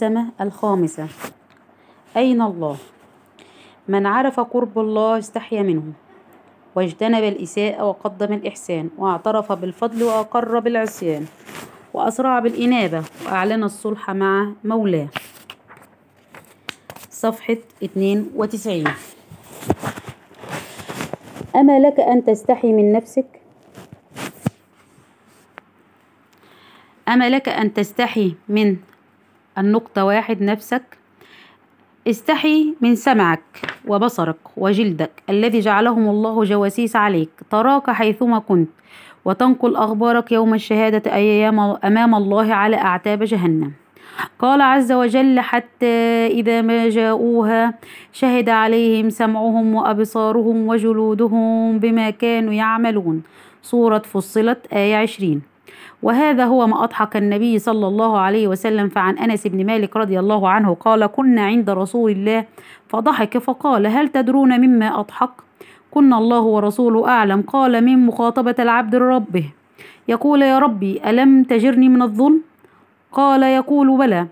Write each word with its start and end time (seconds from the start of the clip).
السمة 0.00 0.32
الخامسة 0.40 1.08
أين 2.16 2.42
الله؟ 2.42 2.76
من 3.88 4.06
عرف 4.06 4.40
قرب 4.40 4.78
الله 4.78 5.18
استحيا 5.18 5.62
منه 5.62 5.92
واجتنب 6.74 7.24
الإساءة 7.24 7.84
وقدم 7.84 8.32
الإحسان 8.32 8.90
واعترف 8.98 9.52
بالفضل 9.52 10.02
وأقر 10.02 10.58
بالعصيان 10.58 11.26
وأسرع 11.94 12.38
بالإنابة 12.38 13.04
وأعلن 13.26 13.64
الصلح 13.64 14.10
مع 14.10 14.52
مولاه 14.64 15.08
صفحة 17.10 17.56
92 17.84 18.84
أما 21.56 21.78
لك 21.78 22.00
أن 22.00 22.24
تستحي 22.24 22.72
من 22.72 22.92
نفسك؟ 22.92 23.40
أما 27.08 27.30
لك 27.30 27.48
أن 27.48 27.74
تستحي 27.74 28.34
من 28.48 28.76
النقطة 29.58 30.04
واحد 30.04 30.42
نفسك. 30.42 30.82
استحي 32.08 32.74
من 32.80 32.94
سمعك 32.94 33.42
وبصرك 33.86 34.36
وجلدك 34.56 35.10
الذي 35.30 35.60
جعلهم 35.60 36.08
الله 36.08 36.44
جواسيس 36.44 36.96
عليك. 36.96 37.30
تراك 37.50 37.90
حيثما 37.90 38.38
كنت 38.38 38.68
وتنقل 39.24 39.76
أخبارك 39.76 40.32
يوم 40.32 40.54
الشهادة 40.54 41.14
أيام 41.14 41.60
أمام 41.60 42.14
الله 42.14 42.54
على 42.54 42.76
أعتاب 42.76 43.22
جهنم. 43.22 43.72
قال 44.38 44.60
عز 44.60 44.92
وجل 44.92 45.40
حتى 45.40 46.26
إذا 46.26 46.62
ما 46.62 46.88
جاءوها 46.88 47.74
شهد 48.12 48.48
عليهم 48.48 49.10
سمعهم 49.10 49.74
وأبصارهم 49.74 50.68
وجلودهم 50.68 51.78
بما 51.78 52.10
كانوا 52.10 52.52
يعملون 52.52 53.22
سورة 53.62 53.98
فصلت 53.98 54.66
آية 54.72 54.96
عشرين. 54.96 55.49
وهذا 56.02 56.44
هو 56.44 56.66
ما 56.66 56.84
أضحك 56.84 57.16
النبي 57.16 57.58
صلى 57.58 57.86
الله 57.86 58.18
عليه 58.18 58.48
وسلم 58.48 58.88
فعن 58.88 59.18
أنس 59.18 59.46
بن 59.46 59.66
مالك 59.66 59.96
رضي 59.96 60.18
الله 60.20 60.48
عنه 60.48 60.74
قال 60.74 61.06
كنا 61.06 61.42
عند 61.42 61.70
رسول 61.70 62.10
الله. 62.10 62.44
فضحك 62.88 63.38
فقال 63.38 63.86
هل 63.86 64.08
تدرون 64.08 64.60
مما 64.60 65.00
أضحك؟ 65.00 65.30
كنا 65.90 66.18
الله 66.18 66.40
ورسوله 66.40 67.08
أعلم. 67.08 67.42
قال 67.42 67.84
من 67.84 68.06
مخاطبة 68.06 68.54
العبد 68.58 68.94
لربه 68.94 69.44
يقول 70.08 70.42
يا 70.42 70.58
ربي 70.58 71.00
ألم 71.10 71.42
تجرني 71.42 71.88
من 71.88 72.02
الظلم 72.02 72.40
قال 73.12 73.42
يقول 73.42 73.98
بلى. 73.98 74.26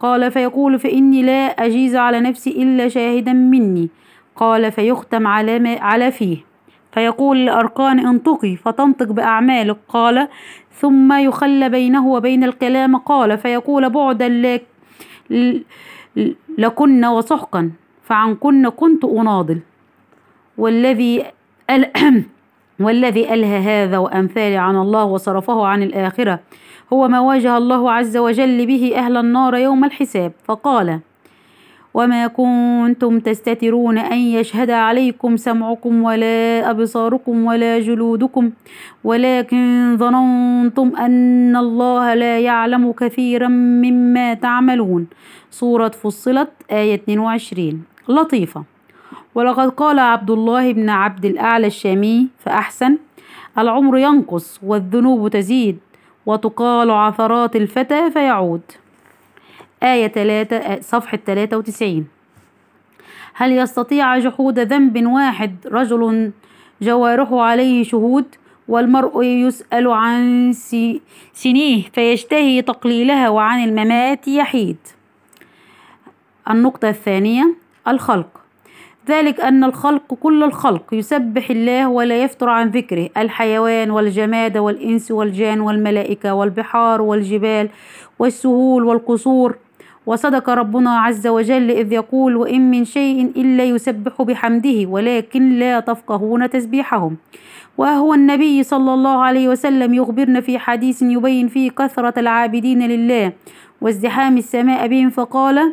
قال 0.00 0.30
فيقول 0.30 0.78
فإني 0.78 1.22
لا 1.22 1.46
أجيز 1.46 1.96
على 1.96 2.20
نفسي 2.20 2.50
إلا 2.62 2.88
شاهدا 2.88 3.32
مني. 3.32 3.88
قال 4.36 4.72
فيختم 4.72 5.26
على, 5.26 5.58
ما 5.58 5.80
على 5.80 6.10
فيه. 6.10 6.51
فيقول 6.92 7.36
الأركان 7.36 8.06
انطقي 8.06 8.56
فتنطق 8.56 9.06
بأعمالك. 9.06 9.76
قال 9.88 10.28
ثم 10.72 11.12
يخلى 11.12 11.68
بينه 11.68 12.06
وبين 12.06 12.44
الكلام. 12.44 12.96
قال 12.96 13.38
فيقول 13.38 13.90
بعدا 13.90 14.28
لك 14.28 14.64
لكن 16.58 17.04
وسحقا 17.04 17.70
فعنكن 18.02 18.68
كنت 18.68 19.04
أناضل. 19.04 19.60
والذي 20.58 21.24
والذي 22.84 23.34
ألهى 23.34 23.58
هذا 23.58 23.98
وأمثال 23.98 24.56
عن 24.56 24.76
الله 24.76 25.04
وصرفه 25.04 25.66
عن 25.66 25.82
الآخرة 25.82 26.40
هو 26.92 27.08
ما 27.08 27.20
واجه 27.20 27.56
الله 27.56 27.92
عز 27.92 28.16
وجل 28.16 28.66
به 28.66 28.92
أهل 28.96 29.16
النار 29.16 29.54
يوم 29.54 29.84
الحساب. 29.84 30.32
فقال 30.44 31.00
وما 31.94 32.26
كنتم 32.26 33.20
تستترون 33.20 33.98
أن 33.98 34.18
يشهد 34.18 34.70
عليكم 34.70 35.36
سمعكم 35.36 36.02
ولا 36.02 36.70
أبصاركم 36.70 37.44
ولا 37.44 37.80
جلودكم 37.80 38.50
ولكن 39.04 39.96
ظننتم 39.98 40.96
أن 40.96 41.56
الله 41.56 42.14
لا 42.14 42.38
يعلم 42.38 42.92
كثيرا 42.92 43.48
مما 43.48 44.34
تعملون 44.34 45.06
سورة 45.50 45.88
فصلت 45.88 46.50
آية 46.70 46.94
22 46.94 47.84
لطيفة. 48.08 48.64
ولقد 49.34 49.68
قال 49.68 49.98
عبد 49.98 50.30
الله 50.30 50.72
بن 50.72 50.90
عبد 50.90 51.24
الأعلى 51.24 51.66
الشامي 51.66 52.28
فأحسن 52.38 52.96
العمر 53.58 53.98
ينقص 53.98 54.60
والذنوب 54.62 55.28
تزيد 55.28 55.78
وتقال 56.26 56.90
عثرات 56.90 57.56
الفتى 57.56 58.10
فيعود. 58.10 58.60
آية 59.82 60.08
3 60.08 60.80
صفحة 60.80 61.18
93 61.26 62.06
هل 63.34 63.52
يستطيع 63.52 64.18
جحود 64.18 64.58
ذنب 64.58 65.06
واحد 65.06 65.56
رجل 65.66 66.32
جوارحه 66.82 67.40
عليه 67.40 67.84
شهود 67.84 68.24
والمرء 68.68 69.22
يسأل 69.24 69.88
عن 69.88 70.52
سنيه 71.32 71.82
فيشتهي 71.92 72.62
تقليلها 72.62 73.28
وعن 73.28 73.64
الممات 73.64 74.28
يحيد؟ 74.28 74.76
النقطة 76.50 76.88
الثانية 76.88 77.54
الخلق. 77.88 78.40
ذلك 79.08 79.40
أن 79.40 79.64
الخلق 79.64 80.14
كل 80.14 80.42
الخلق 80.42 80.94
يسبح 80.94 81.50
الله 81.50 81.88
ولا 81.88 82.22
يفتر 82.22 82.48
عن 82.48 82.68
ذكره. 82.68 83.08
الحيوان 83.16 83.90
والجماد 83.90 84.58
والإنس 84.58 85.10
والجان 85.10 85.60
والملائكة 85.60 86.34
والبحار 86.34 87.02
والجبال 87.02 87.68
والسهول 88.18 88.84
والقصور 88.84 89.56
وصدق 90.06 90.50
ربنا 90.50 90.98
عز 90.98 91.26
وجل 91.26 91.70
إذ 91.70 91.92
يقول 91.92 92.36
وإن 92.36 92.70
من 92.70 92.84
شيء 92.84 93.32
إلا 93.36 93.64
يسبح 93.64 94.22
بحمده 94.22 94.86
ولكن 94.86 95.58
لا 95.58 95.80
تفقهون 95.80 96.50
تسبيحهم. 96.50 97.16
وهو 97.78 98.14
النبي 98.14 98.62
صلى 98.62 98.94
الله 98.94 99.22
عليه 99.22 99.48
وسلم 99.48 99.94
يخبرنا 99.94 100.40
في 100.40 100.58
حديث 100.58 101.02
يبين 101.02 101.48
فيه 101.48 101.70
كثرة 101.70 102.20
العابدين 102.20 102.82
لله 102.82 103.32
وازدحام 103.80 104.36
السماء 104.38 104.86
بهم 104.86 105.10
فقال 105.10 105.72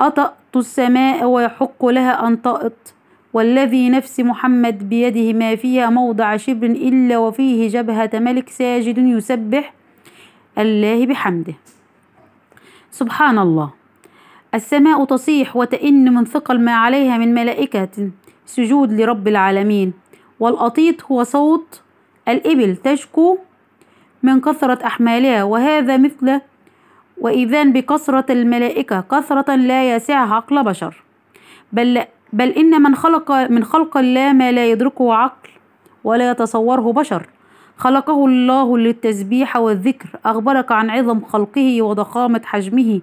أطأت 0.00 0.56
السماء 0.56 1.24
ويحق 1.24 1.86
لها 1.86 2.26
أن 2.26 2.42
تأط 2.42 2.94
والذي 3.32 3.90
نفس 3.90 4.20
محمد 4.20 4.88
بيده 4.88 5.32
ما 5.32 5.56
فيها 5.56 5.90
موضع 5.90 6.36
شبر 6.36 6.66
إلا 6.66 7.18
وفيه 7.18 7.68
جبهة 7.68 8.10
ملك 8.14 8.48
ساجد 8.48 8.98
يسبح 8.98 9.74
الله 10.58 11.06
بحمده. 11.06 11.54
سبحان 12.90 13.38
الله. 13.38 13.70
السماء 14.54 15.04
تصيح 15.04 15.56
وتئن 15.56 16.14
من 16.14 16.24
ثقل 16.24 16.60
ما 16.60 16.74
عليها 16.74 17.18
من 17.18 17.34
ملائكة 17.34 18.10
سجود 18.46 18.92
لرب 18.92 19.28
العالمين. 19.28 19.92
والأطيط 20.40 21.04
هو 21.04 21.22
صوت 21.22 21.82
الإبل 22.28 22.76
تشكو 22.76 23.38
من 24.22 24.40
كثرة 24.40 24.86
أحمالها 24.86 25.44
وهذا 25.44 25.96
مثل 25.96 26.40
وإذان 27.18 27.72
بكثرة 27.72 28.32
الملائكة 28.32 29.00
كثرة 29.00 29.54
لا 29.54 29.94
يسعها 29.96 30.34
عقل 30.34 30.64
بشر. 30.64 31.02
بل, 31.72 32.04
بل 32.32 32.48
إن 32.48 32.82
من 32.82 32.94
خلق 32.94 33.32
من 33.32 33.64
خلق 33.64 33.96
الله 33.96 34.32
ما 34.32 34.52
لا 34.52 34.66
يدركه 34.70 35.14
عقل 35.14 35.50
ولا 36.04 36.30
يتصوره 36.30 36.92
بشر. 36.92 37.26
خلقه 37.80 38.26
الله 38.26 38.78
للتسبيح 38.78 39.56
والذكر. 39.56 40.08
أخبرك 40.24 40.72
عن 40.72 40.90
عظم 40.90 41.20
خلقه 41.24 41.82
وضخامة 41.82 42.42
حجمه. 42.44 43.00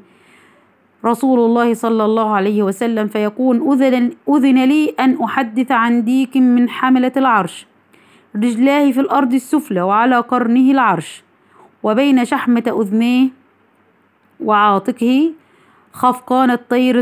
رسول 1.05 1.39
الله 1.39 1.73
صلى 1.73 2.05
الله 2.05 2.35
عليه 2.35 2.63
وسلم 2.63 3.07
فيكون 3.07 3.71
أذن, 3.71 4.11
أذن 4.29 4.65
لي 4.65 4.89
أن 4.99 5.23
أحدث 5.23 5.71
عن 5.71 6.03
ديك 6.03 6.37
من 6.37 6.69
حملة 6.69 7.11
العرش 7.17 7.65
رجلاه 8.35 8.91
في 8.91 8.99
الأرض 8.99 9.33
السفلى 9.33 9.81
وعلى 9.81 10.17
قرنه 10.19 10.71
العرش 10.71 11.23
وبين 11.83 12.25
شحمة 12.25 12.63
أذنيه 12.81 13.29
وعاتقه 14.39 15.31
خفقان 15.93 16.51
الطير 16.51 17.01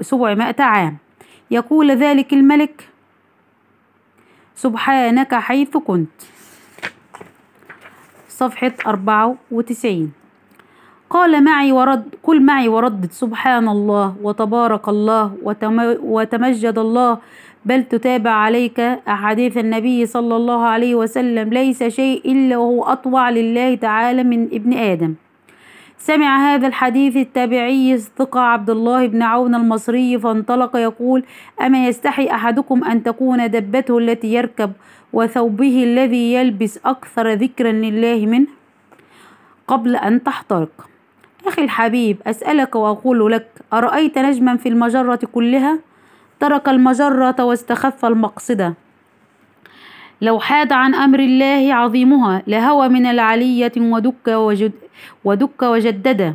سبعمائة 0.00 0.62
عام. 0.62 0.96
يقول 1.50 1.90
ذلك 1.90 2.32
الملك 2.32 2.88
سبحانك 4.54 5.34
حيث 5.34 5.76
كنت. 5.76 6.39
صفحة 8.40 8.72
أربعة 8.86 9.36
وتسعين. 9.52 10.12
قال 11.10 11.44
معي 11.44 11.72
ورد 11.72 12.02
قل 12.22 12.38
معي 12.42 12.68
وردد 12.68 13.12
سبحان 13.12 13.68
الله 13.68 14.14
وتبارك 14.22 14.88
الله 14.88 15.24
وتمجد 16.02 16.78
الله. 16.78 17.18
بل 17.64 17.80
تتابع 17.84 18.30
عليك 18.30 18.80
أحاديث 19.08 19.58
النبي 19.58 20.06
صلى 20.06 20.34
الله 20.36 20.60
عليه 20.64 20.94
وسلم. 20.94 21.46
ليس 21.52 21.82
شيء 21.82 22.32
إلا 22.32 22.56
وهو 22.56 22.84
أطوع 22.84 23.30
لله 23.30 23.74
تعالى 23.74 24.22
من 24.24 24.48
ابن 24.52 24.72
آدم. 24.72 25.14
سمع 26.00 26.54
هذا 26.54 26.66
الحديث 26.66 27.16
التابعي 27.16 27.98
ثقة 27.98 28.40
عبد 28.40 28.70
الله 28.70 29.06
بن 29.06 29.22
عون 29.22 29.54
المصري 29.54 30.18
فانطلق 30.18 30.76
يقول 30.76 31.24
أما 31.60 31.86
يستحي 31.86 32.26
أحدكم 32.30 32.84
أن 32.84 33.02
تكون 33.02 33.50
دبته 33.50 33.98
التي 33.98 34.32
يركب 34.32 34.72
وثوبه 35.12 35.84
الذي 35.84 36.34
يلبس 36.34 36.78
أكثر 36.84 37.32
ذكرا 37.32 37.72
لله 37.72 38.26
منه 38.26 38.46
قبل 39.68 39.96
أن 39.96 40.22
تحترق. 40.22 40.88
أخي 41.46 41.62
الحبيب 41.62 42.16
أسألك 42.26 42.76
وأقول 42.76 43.32
لك 43.32 43.46
أرأيت 43.72 44.18
نجما 44.18 44.56
في 44.56 44.68
المجرة 44.68 45.20
كلها؟ 45.32 45.78
ترك 46.40 46.68
المجرة 46.68 47.44
واستخف 47.44 48.04
المقصدة 48.04 48.74
لو 50.22 50.38
حاد 50.38 50.72
عن 50.72 50.94
أمر 50.94 51.18
الله 51.18 51.74
عظيمها 51.74 52.42
لهوى 52.46 52.88
من 52.88 53.06
العلية 53.06 53.72
ودك 53.76 54.28
وجد 54.28 54.72
ودك 55.24 55.62
وجدد 55.62 56.34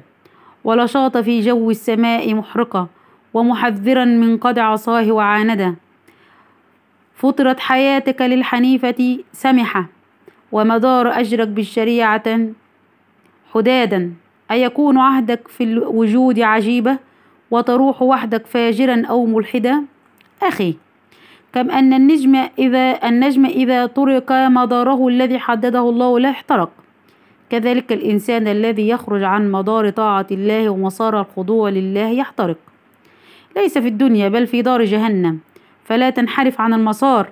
ولشاط 0.64 1.18
في 1.18 1.40
جو 1.42 1.72
السماء 1.72 2.34
محرقة 2.34 2.88
ومحذرا 3.34 4.06
من 4.06 4.38
قد 4.38 4.60
عصاه 4.60 5.12
وعانده 5.12 5.76
فطرت 7.16 7.60
حياتك 7.60 8.22
للحنيفة 8.22 9.20
سمحة 9.34 9.86
ومدار 10.52 11.20
أجرك 11.20 11.48
بالشريعة 11.48 12.40
حدادا 13.54 14.14
أيكون 14.52 14.98
عهدك 14.98 15.48
في 15.48 15.64
الوجود 15.64 16.40
عجيبة 16.40 16.98
وتروح 17.52 18.02
وحدك 18.02 18.48
فاجرا 18.48 19.06
أو 19.10 19.26
ملحدا؟ 19.26 19.84
أخي 20.44 20.76
كم 21.54 21.72
أن 21.72 21.94
النجم 21.94 22.36
إذا 22.60 23.08
النجم 23.10 23.46
إذا 23.46 23.86
ترك 23.86 24.32
مداره 24.32 25.08
الذي 25.08 25.40
حدده 25.40 25.90
الله 25.90 26.20
له 26.20 26.30
احترق. 26.30 26.72
كذلك 27.50 27.92
الإنسان 27.92 28.48
الذي 28.48 28.90
يخرج 28.90 29.24
عن 29.24 29.52
مدار 29.52 29.90
طاعة 29.90 30.28
الله 30.32 30.70
ومسار 30.70 31.22
الخضوع 31.22 31.70
لله 31.70 32.10
يحترق. 32.10 32.58
ليس 33.56 33.78
في 33.78 33.88
الدنيا 33.88 34.30
بل 34.30 34.48
في 34.48 34.62
دار 34.62 34.84
جهنم. 34.84 35.40
فلا 35.86 36.10
تنحرف 36.10 36.62
عن 36.62 36.74
المسار 36.74 37.30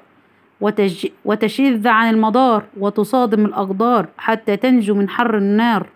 وتج... 0.61 1.07
وتشذ 1.25 1.87
عن 1.87 2.13
المدار 2.13 2.63
وتصادم 2.79 3.45
الأقدار 3.45 4.07
حتى 4.17 4.57
تنجو 4.57 4.95
من 4.95 5.09
حر 5.09 5.37
النار. 5.37 5.87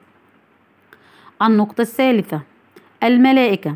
النقطة 1.42 1.82
الثالثة 1.82 2.42
الملائكة. 3.04 3.76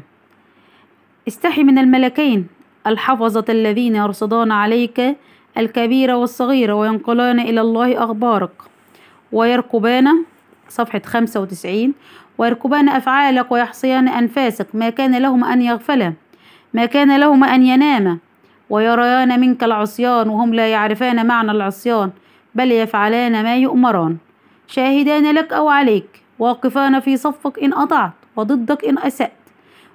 استحي 1.28 1.64
من 1.64 1.78
الملكين 1.78 2.48
الحفظة 2.88 3.46
الذين 3.50 3.96
يرصدان 3.96 4.52
عليك 4.52 5.18
الكبير 5.58 6.12
والصغير 6.12 6.72
وينقلان 6.72 7.40
إلى 7.40 7.62
الله 7.62 8.04
أخبارك. 8.04 8.52
ويركبان 9.32 10.26
صفحة 10.70 11.02
خمسة 11.06 11.40
وتسعين 11.42 11.94
ويركبان 12.38 12.90
أفعالك 12.90 13.52
ويحصيان 13.52 14.08
أنفاسك. 14.08 14.68
ما 14.74 14.90
كان 14.90 15.18
لهم 15.18 15.44
أن 15.44 15.62
يغفلا 15.62 16.14
ما 16.74 16.86
كان 16.86 17.20
لهم 17.20 17.44
أن 17.44 17.66
يناما 17.66 18.18
ويريان 18.72 19.40
منك 19.40 19.64
العصيان 19.64 20.30
وهم 20.30 20.54
لا 20.54 20.68
يعرفان 20.68 21.28
معنى 21.28 21.52
العصيان 21.52 22.10
بل 22.56 22.72
يفعلان 22.72 23.44
ما 23.44 23.56
يؤمران. 23.56 24.18
شاهدان 24.68 25.36
لك 25.36 25.54
أو 25.54 25.70
عليك 25.70 26.24
واقفان 26.40 27.00
في 27.00 27.18
صفك 27.18 27.60
إن 27.64 27.74
أطعت 27.74 28.12
وضدك 28.36 28.86
إن 28.86 28.98
أسأت. 28.98 29.32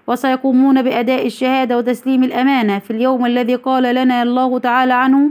وسيقومون 0.06 0.82
بأداء 0.82 1.26
الشهادة 1.26 1.78
وتسليم 1.78 2.24
الأمانة 2.24 2.78
في 2.78 2.90
اليوم 2.90 3.26
الذي 3.26 3.54
قال 3.54 3.94
لنا 3.94 4.22
الله 4.22 4.58
تعالى 4.58 4.94
عنه 4.94 5.30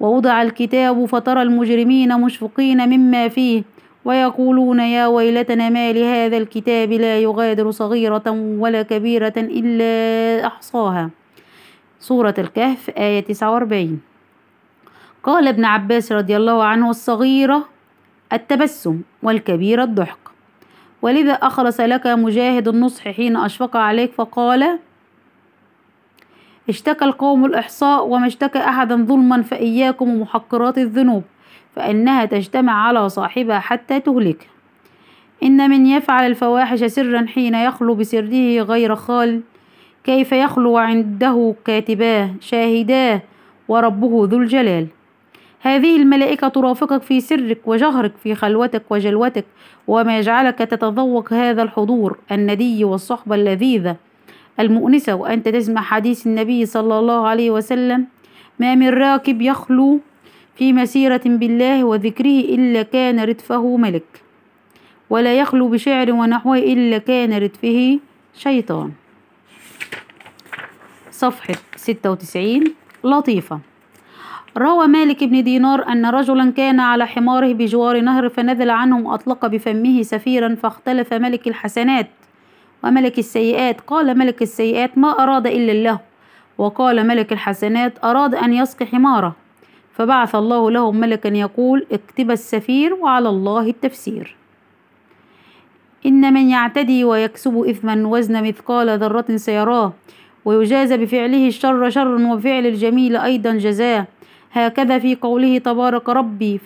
ووضع 0.00 0.42
الكتاب 0.42 1.04
فترى 1.04 1.42
المجرمين 1.42 2.20
مشفقين 2.20 2.88
مما 2.88 3.28
فيه 3.28 3.62
ويقولون 4.04 4.80
يا 4.80 5.06
ويلتنا 5.06 5.68
ما 5.68 5.92
لهذا 5.92 6.36
الكتاب 6.36 6.92
لا 6.92 7.18
يغادر 7.18 7.70
صغيرة 7.70 8.56
ولا 8.58 8.82
كبيرة 8.82 9.32
إلا 9.36 10.46
أحصاها. 10.46 11.21
سورة 12.02 12.34
الكهف 12.38 12.90
آية 12.90 13.20
49 13.20 14.00
قال 15.22 15.48
ابن 15.48 15.64
عباس 15.64 16.12
رضي 16.12 16.36
الله 16.36 16.64
عنه 16.64 16.90
الصغيرة 16.90 17.68
التبسم 18.32 19.00
والكبيرة 19.22 19.84
الضحك. 19.84 20.18
ولذا 21.02 21.32
أخلص 21.32 21.80
لك 21.80 22.06
مجاهد 22.06 22.68
النصح 22.68 23.08
حين 23.08 23.36
أشفق 23.36 23.76
عليك؟ 23.76 24.12
فقال 24.12 24.78
اشتكى 26.68 27.04
القوم 27.04 27.44
الإحصاء 27.44 28.06
وما 28.06 28.26
اشتكى 28.26 28.58
أحدا 28.58 28.96
ظلما 28.96 29.42
فإياكم 29.42 30.08
ومحقرات 30.08 30.78
الذنوب 30.78 31.22
فإنها 31.76 32.24
تجتمع 32.24 32.86
على 32.86 33.08
صاحبها 33.08 33.58
حتى 33.58 34.00
تهلكه 34.00 34.46
إن 35.42 35.70
من 35.70 35.86
يفعل 35.86 36.26
الفواحش 36.26 36.84
سرا 36.84 37.26
حين 37.26 37.54
يخلو 37.54 37.94
بسره 37.94 38.62
غير 38.62 38.94
خال 38.94 39.40
كيف 40.04 40.32
يخلو 40.32 40.76
عنده 40.76 41.54
كاتباه 41.64 42.30
شاهداه 42.40 43.22
وربه 43.68 44.26
ذو 44.30 44.38
الجلال. 44.38 44.86
هذه 45.60 45.96
الملائكة 45.96 46.48
ترافقك 46.48 47.02
في 47.02 47.20
سرك 47.20 47.58
وجهرك 47.66 48.12
في 48.22 48.34
خلوتك 48.34 48.82
وجلوتك 48.90 49.44
وما 49.88 50.18
يجعلك 50.18 50.58
تتذوق 50.58 51.32
هذا 51.32 51.62
الحضور 51.62 52.18
الندي 52.32 52.84
والصحبة 52.84 53.34
اللذيذة 53.34 53.96
المؤنسة 54.60 55.14
وأنت 55.14 55.48
تسمع 55.48 55.80
حديث 55.80 56.26
النبي 56.26 56.66
صلى 56.66 56.98
الله 56.98 57.26
عليه 57.26 57.50
وسلم 57.50 58.06
ما 58.58 58.74
من 58.74 58.88
راكب 58.88 59.42
يخلو 59.42 60.00
في 60.56 60.72
مسيرة 60.72 61.20
بالله 61.24 61.84
وذكره 61.84 62.40
إلا 62.40 62.82
كان 62.82 63.20
ردفه 63.20 63.76
ملك 63.76 64.22
ولا 65.10 65.38
يخلو 65.38 65.68
بشعر 65.68 66.12
ونحوه 66.12 66.58
إلا 66.58 66.98
كان 66.98 67.32
ردفه 67.32 67.98
شيطان. 68.34 68.92
صفحة 71.22 71.54
ستة 71.76 72.10
وتسعين 72.10 72.74
لطيفة. 73.04 73.60
روى 74.58 74.86
مالك 74.86 75.24
بن 75.24 75.44
دينار 75.44 75.88
أن 75.88 76.06
رجلا 76.06 76.50
كان 76.50 76.80
على 76.80 77.06
حماره 77.06 77.52
بجوار 77.52 78.00
نهر 78.00 78.28
فنزل 78.28 78.70
عنهم 78.70 79.06
وأطلق 79.06 79.46
بفمه 79.46 80.02
سفيرا 80.02 80.54
فاختلف 80.54 81.12
ملك 81.14 81.48
الحسنات 81.48 82.10
وملك 82.84 83.18
السيئات. 83.18 83.80
قال 83.80 84.18
ملك 84.18 84.42
السيئات 84.42 84.98
ما 84.98 85.10
أراد 85.10 85.46
إلا 85.46 85.72
الله 85.72 85.98
وقال 86.58 87.06
ملك 87.06 87.32
الحسنات 87.32 88.04
أراد 88.04 88.34
أن 88.34 88.52
يسقي 88.52 88.86
حماره. 88.86 89.36
فبعث 89.92 90.34
الله 90.34 90.70
لهم 90.70 90.96
ملكا 91.00 91.28
يقول 91.28 91.86
اكتب 91.92 92.30
السفير 92.30 92.94
وعلى 92.94 93.28
الله 93.28 93.68
التفسير. 93.68 94.36
إن 96.06 96.34
من 96.34 96.48
يعتدي 96.48 97.04
ويكسب 97.04 97.64
إثما 97.70 98.06
وزن 98.06 98.42
مثقال 98.48 98.98
ذرة 98.98 99.36
سيراه. 99.36 99.92
ويجازى 100.44 100.96
بفعله 100.96 101.48
الشر 101.48 101.90
شرا 101.90 102.32
وبفعل 102.32 102.66
الجميل 102.66 103.16
أيضا 103.16 103.52
جزاه 103.52 104.06
هكذا 104.52 104.98
في 104.98 105.14
قوله 105.14 105.58
تبارك 105.58 106.08
ربي 106.08 106.58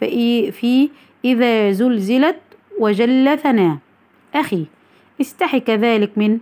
في 0.53 0.91
إذا 1.25 1.71
زلزلت 1.73 2.37
وجل 2.81 3.39
ثناه 3.39 3.79
أخي 4.35 4.67
استحي 5.21 5.61
كذلك 5.61 6.19
من 6.19 6.39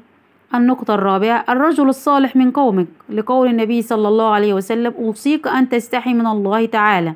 النقطة 0.55 0.95
الرابعة. 0.95 1.45
الرجل 1.49 1.89
الصالح 1.89 2.37
من 2.37 2.51
قومك 2.51 2.87
لقول 3.09 3.49
النبي 3.49 3.83
صلى 3.83 4.09
الله 4.09 4.29
عليه 4.29 4.55
وسلم 4.55 4.95
أوصيك 4.99 5.49
أن 5.49 5.69
تستحي 5.69 6.15
من 6.15 6.27
الله 6.27 6.67
تعالى 6.67 7.15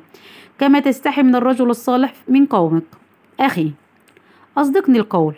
كما 0.59 0.79
تستحي 0.79 1.23
من 1.23 1.35
الرجل 1.35 1.69
الصالح 1.69 2.13
من 2.27 2.45
قومك. 2.45 2.83
أخي 3.39 3.71
أصدقني 4.57 4.99
القول. 4.99 5.35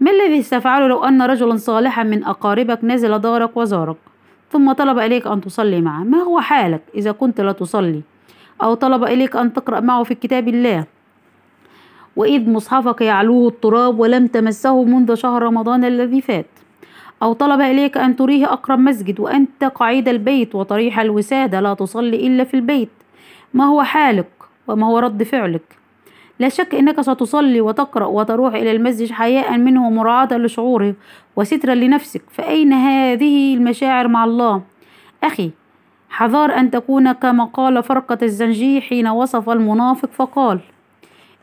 ما 0.00 0.10
الذي 0.10 0.42
ستفعله 0.42 0.86
لو 0.86 1.04
أن 1.04 1.22
رجلا 1.22 1.56
صالحا 1.56 2.02
من 2.02 2.24
أقاربك 2.24 2.84
نزل 2.84 3.18
دارك 3.18 3.56
وزارك؟ 3.56 3.96
ثم 4.50 4.72
طلب 4.72 4.98
إليك 4.98 5.26
أن 5.26 5.40
تصلي 5.40 5.80
معه. 5.80 6.04
ما 6.04 6.18
هو 6.18 6.40
حالك 6.40 6.82
إذا 6.94 7.12
كنت 7.12 7.40
لا 7.40 7.52
تصلي؟ 7.52 8.02
أو 8.62 8.74
طلب 8.74 9.04
إليك 9.04 9.36
أن 9.36 9.52
تقرأ 9.52 9.80
معه 9.80 10.02
في 10.02 10.14
كتاب 10.14 10.48
الله؟ 10.48 10.84
وإذ 12.16 12.50
مصحفك 12.50 13.00
يعلوه 13.00 13.48
التراب 13.48 14.00
ولم 14.00 14.26
تمسه 14.26 14.84
منذ 14.84 15.14
شهر 15.14 15.42
رمضان 15.42 15.84
الذي 15.84 16.20
فات. 16.20 16.46
أو 17.22 17.32
طلب 17.32 17.60
إليك 17.60 17.96
أن 17.96 18.16
تريه 18.16 18.52
أقرب 18.52 18.78
مسجد 18.78 19.20
وأنت 19.20 19.64
قعيد 19.64 20.08
البيت 20.08 20.54
وطريح 20.54 21.00
الوسادة 21.00 21.60
لا 21.60 21.74
تصلي 21.74 22.26
إلا 22.26 22.44
في 22.44 22.54
البيت. 22.54 22.90
ما 23.54 23.64
هو 23.64 23.82
حالك 23.82 24.30
وما 24.68 24.86
هو 24.86 24.98
رد 24.98 25.22
فعلك؟ 25.22 25.79
لا 26.40 26.48
شك 26.48 26.74
أنك 26.74 27.00
ستصلي 27.00 27.60
وتقرأ 27.60 28.06
وتروح 28.06 28.54
إلى 28.54 28.70
المسجد 28.70 29.12
حياء 29.12 29.58
منه 29.58 29.86
ومراعاة 29.86 30.32
لشعوره 30.32 30.94
وسترا 31.36 31.74
لنفسك. 31.74 32.22
فأين 32.30 32.72
هذه 32.72 33.54
المشاعر 33.54 34.08
مع 34.08 34.24
الله؟ 34.24 34.62
أخي 35.24 35.50
حذار 36.10 36.54
أن 36.56 36.70
تكون 36.70 37.12
كما 37.12 37.44
قال 37.44 37.82
فرقة 37.82 38.18
الزنجي 38.22 38.80
حين 38.80 39.08
وصف 39.08 39.50
المنافق 39.50 40.08
فقال 40.12 40.60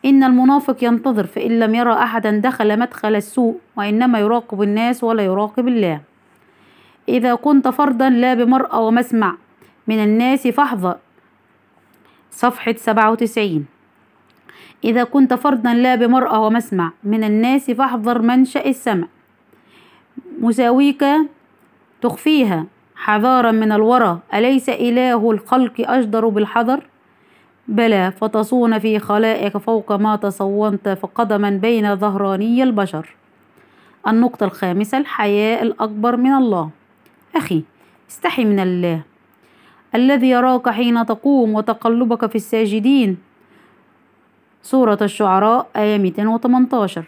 إن 0.05 0.23
المنافق 0.23 0.83
ينتظر 0.83 1.25
فإن 1.25 1.59
لم 1.59 1.75
يرى 1.75 1.93
أحدا 1.93 2.41
دخل 2.43 2.79
مدخل 2.79 3.15
السوء 3.15 3.55
وإنما 3.77 4.19
يراقب 4.19 4.61
الناس 4.61 5.03
ولا 5.03 5.23
يراقب 5.23 5.67
الله. 5.67 6.01
إذا 7.09 7.35
كنت 7.35 7.67
فردا 7.67 8.09
لا 8.09 8.33
بمرأى 8.33 8.79
ومسمع 8.79 9.35
من 9.87 10.03
الناس 10.03 10.47
فاحذر. 10.47 10.97
صفحة 12.31 12.75
سبعة 12.77 13.11
وتسعين. 13.11 13.76
إذا 14.83 15.03
كنت 15.03 15.33
فردا 15.33 15.73
لا 15.73 15.95
بمرأى 15.95 16.37
ومسمع 16.37 16.91
من 17.03 17.23
الناس 17.23 17.71
فاحذر 17.71 18.21
منشأ 18.21 18.65
السمع. 18.65 19.07
مساويك 20.41 21.05
تخفيها. 22.01 22.65
حذارا 22.95 23.51
من 23.51 23.71
الورى. 23.71 24.19
أليس 24.33 24.69
إله 24.69 25.31
الخلق 25.31 25.73
أجدر 25.79 26.27
بالحذر؟ 26.27 26.83
بلى 27.67 28.11
فتصون 28.11 28.79
في 28.79 28.99
خلائك 28.99 29.57
فوق 29.57 29.91
ما 29.91 30.15
تصونت 30.15 30.89
فقدما 30.89 31.49
بين 31.49 31.95
ظهراني 31.95 32.63
البشر. 32.63 33.15
النقطة 34.07 34.43
الخامسة 34.43 34.97
الحياء 34.97 35.63
الأكبر 35.63 36.15
من 36.17 36.33
الله. 36.33 36.69
أخي 37.35 37.63
استحي 38.09 38.45
من 38.45 38.59
الله. 38.59 39.01
الذي 39.95 40.29
يراك 40.29 40.69
حين 40.69 41.05
تقوم 41.05 41.53
وتقلبك 41.53 42.25
في 42.25 42.35
الساجدين. 42.35 43.26
سورة 44.63 44.97
الشعراء 45.01 45.67
آية 45.75 45.97
218 45.97 47.03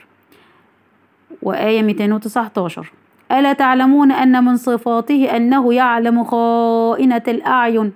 وآية 1.42 1.82
219 1.82 2.92
ألا 3.32 3.54
تعلمون 3.54 4.12
أن 4.12 4.44
من 4.44 4.58
صفاته 4.58 5.38
أنه 5.38 5.74
يعلم 5.74 6.24
خائنة 6.24 7.24
الأعين 7.28 7.92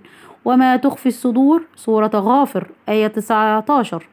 وما 0.46 0.76
تخفي 0.76 1.10
الصدور؟ 1.10 1.64
سورة 1.76 2.12
غافر 2.14 2.68
آية 2.90 3.08
19 3.08 4.08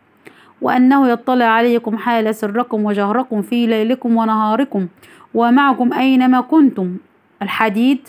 وأنه 0.62 1.09
يطلع 1.09 1.44
عليكم 1.44 1.97
حال 1.97 2.35
سركم 2.35 2.85
وجهركم 2.85 3.42
في 3.42 3.66
ليلكم 3.66 4.16
ونهاركم 4.16 4.87
ومعكم 5.35 5.92
أينما 5.92 6.40
كنتم. 6.40 6.97
الحديد 7.42 8.09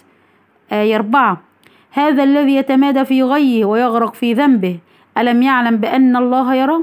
آية 0.71 0.95
4 0.95 1.41
هذا 1.91 2.23
الذي 2.23 2.55
يتمادى 2.55 3.05
في 3.05 3.23
غيه 3.23 3.65
ويغرق 3.65 4.13
في 4.13 4.33
ذنبه. 4.33 4.79
ألم 5.17 5.41
يعلم 5.41 5.77
بأن 5.77 6.15
الله 6.15 6.55
يرى 6.55 6.77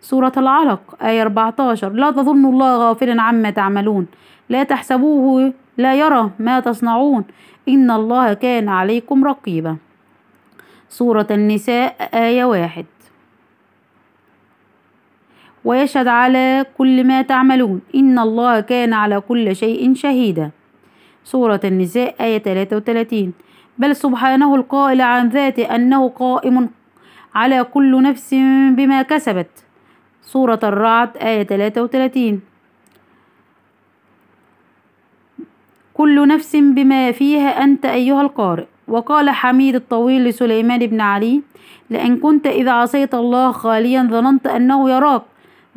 سورة 0.00 0.32
العلق 0.36 0.80
آية 1.02 1.22
14 1.22 1.92
لا 1.92 2.10
تظنوا 2.10 2.52
الله 2.52 2.76
غافلا 2.76 3.22
عما 3.22 3.50
تعملون 3.50 4.06
لا 4.48 4.62
تحسبوه 4.62 5.52
لا 5.78 5.94
يرى 5.94 6.30
ما 6.38 6.60
تصنعون. 6.60 7.24
إن 7.68 7.90
الله 7.90 8.32
كان 8.32 8.68
عليكم 8.68 9.24
رقيبا. 9.24 9.76
سورة 10.88 11.26
النساء 11.30 12.10
آية 12.14 12.44
واحد. 12.44 12.86
ويشهد 15.64 16.06
على 16.06 16.66
كل 16.78 17.04
ما 17.04 17.22
تعملون. 17.22 17.80
إن 17.94 18.18
الله 18.18 18.60
كان 18.60 18.92
على 18.92 19.20
كل 19.20 19.56
شيء 19.56 19.94
شهيدا. 19.94 20.50
سورة 21.24 21.60
النساء 21.64 22.14
آية 22.20 22.38
33 22.38 23.32
بل 23.78 23.96
سبحانه 23.96 24.54
القائل 24.54 25.00
عن 25.00 25.28
ذاته 25.28 25.74
أنه 25.74 26.08
قائم 26.08 26.68
على 27.34 27.64
كل 27.64 28.02
نفس 28.02 28.34
بما 28.76 29.02
كسبت. 29.02 29.67
سورة 30.28 30.60
الرعد 30.62 31.16
آية 31.16 31.42
33 31.42 32.40
كل 35.94 36.28
نفس 36.28 36.56
بما 36.56 37.12
فيها 37.12 37.64
أنت 37.64 37.84
أيها 37.86 38.20
القارئ. 38.22 38.64
وقال 38.88 39.30
حميد 39.30 39.74
الطويل 39.74 40.24
لسليمان 40.24 40.86
بن 40.86 41.00
علي 41.00 41.42
لئن 41.90 42.16
كنت 42.16 42.46
إذا 42.46 42.70
عصيت 42.70 43.14
الله 43.14 43.52
خاليا 43.52 44.02
ظننت 44.10 44.46
أنه 44.46 44.90
يراك 44.90 45.22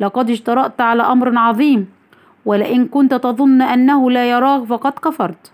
لقد 0.00 0.30
اشترأت 0.30 0.80
على 0.80 1.02
أمر 1.02 1.38
عظيم. 1.38 1.88
ولئن 2.44 2.86
كنت 2.86 3.14
تظن 3.14 3.62
أنه 3.62 4.10
لا 4.10 4.30
يراك 4.30 4.64
فقد 4.64 4.92
كفرت. 4.92 5.52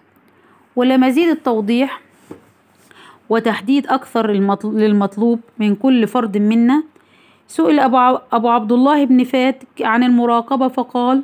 ولمزيد 0.77 1.29
التوضيح 1.29 2.01
وتحديد 3.29 3.87
أكثر 3.87 4.31
للمطلوب 4.65 5.41
من 5.59 5.75
كل 5.75 6.07
فرد 6.07 6.39
منا 6.39 6.83
سئل 7.49 7.81
أبو 8.33 8.49
عبد 8.49 8.73
الله 8.73 9.05
بن 9.05 9.25
فات 9.25 9.65
عن 9.81 10.05
المراقبة 10.05 10.69
فقال 10.69 11.23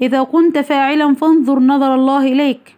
إذا 0.00 0.22
كنت 0.22 0.58
فاعلا 0.58 1.14
فانظر 1.14 1.58
نظر 1.58 1.94
الله 1.94 2.22
إليك 2.32 2.76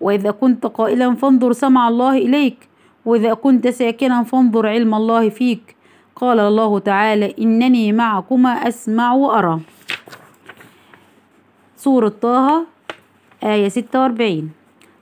وإذا 0.00 0.30
كنت 0.30 0.66
قائلا 0.66 1.14
فانظر 1.14 1.52
سمع 1.52 1.88
الله 1.88 2.18
إليك 2.18 2.68
وإذا 3.06 3.34
كنت 3.34 3.68
ساكنا 3.68 4.22
فانظر 4.22 4.66
علم 4.66 4.94
الله 4.94 5.28
فيك. 5.28 5.76
قال 6.16 6.40
الله 6.40 6.78
تعالى 6.78 7.34
إنني 7.38 7.92
معكما 7.92 8.50
أسمع 8.50 9.12
وأرى. 9.12 9.60
سورة 11.76 12.08
طه 12.08 12.66
آية 13.42 13.68
ستة 13.68 14.00
وأربعين 14.00 14.50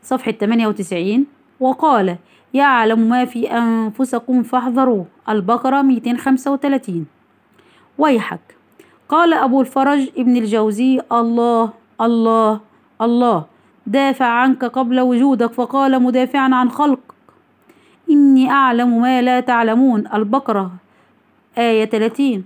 صفحة 0.02 0.30
تمانية 0.30 0.66
وتسعين 0.66 1.26
وقال 1.61 2.16
يعلم 2.54 3.00
ما 3.09 3.25
في 3.25 3.50
أنفسكم 3.50 4.42
فاحذروه 4.42 5.06
البقرة 5.28 5.82
ميتين 5.82 6.16
خمسة 6.16 6.52
وتلاتين. 6.52 7.20
ويحك. 8.00 8.40
قال 9.09 9.35
أبو 9.35 9.61
الفرج 9.61 10.09
ابن 10.16 10.37
الجوزي 10.37 11.00
الله 11.12 11.71
الله 12.00 12.61
الله 13.00 13.45
دافع 13.87 14.26
عنك 14.26 14.64
قبل 14.64 15.00
وجودك 15.00 15.52
فقال 15.52 16.02
مدافعا 16.02 16.54
عن 16.54 16.71
خلقك 16.71 17.12
إني 18.11 18.50
أعلم 18.50 19.00
ما 19.00 19.23
لا 19.23 19.40
تعلمون. 19.40 20.04
البقرة 20.14 20.71
آية 21.59 21.85
30 21.85 22.45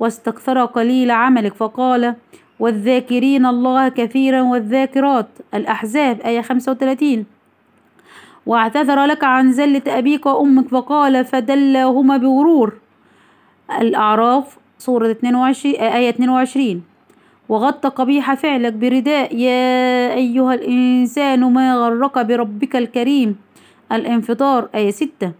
واستكثر 0.00 0.64
قليل 0.64 1.10
عملك 1.10 1.54
فقال 1.54 2.14
والذاكرين 2.60 3.46
الله 3.46 3.88
كثيرا 3.88 4.42
والذاكرات. 4.42 5.28
الأحزاب 5.54 6.20
آية 6.20 6.40
35 6.40 7.26
واعتذر 8.46 9.04
لك 9.04 9.24
عن 9.24 9.52
زلة 9.52 9.82
أبيك 9.86 10.26
وأمك 10.26 10.68
فقال 10.68 11.24
فدلاهما 11.24 12.16
بغرور. 12.16 12.72
الأعراف 13.80 14.56
سورة 14.78 15.10
22 15.10 15.74
آية 15.74 16.08
22 16.08 16.82
وغطى 17.48 17.88
قبيح 17.88 18.34
فعلك 18.34 18.72
برداء 18.72 19.36
يا 19.36 20.14
أيها 20.14 20.54
الإنسان 20.54 21.52
ما 21.52 21.74
غرك 21.74 22.18
بربك 22.18 22.76
الكريم؟ 22.76 23.36
الانفطار 23.92 24.68
آية 24.74 24.90
ستة. 24.90 25.32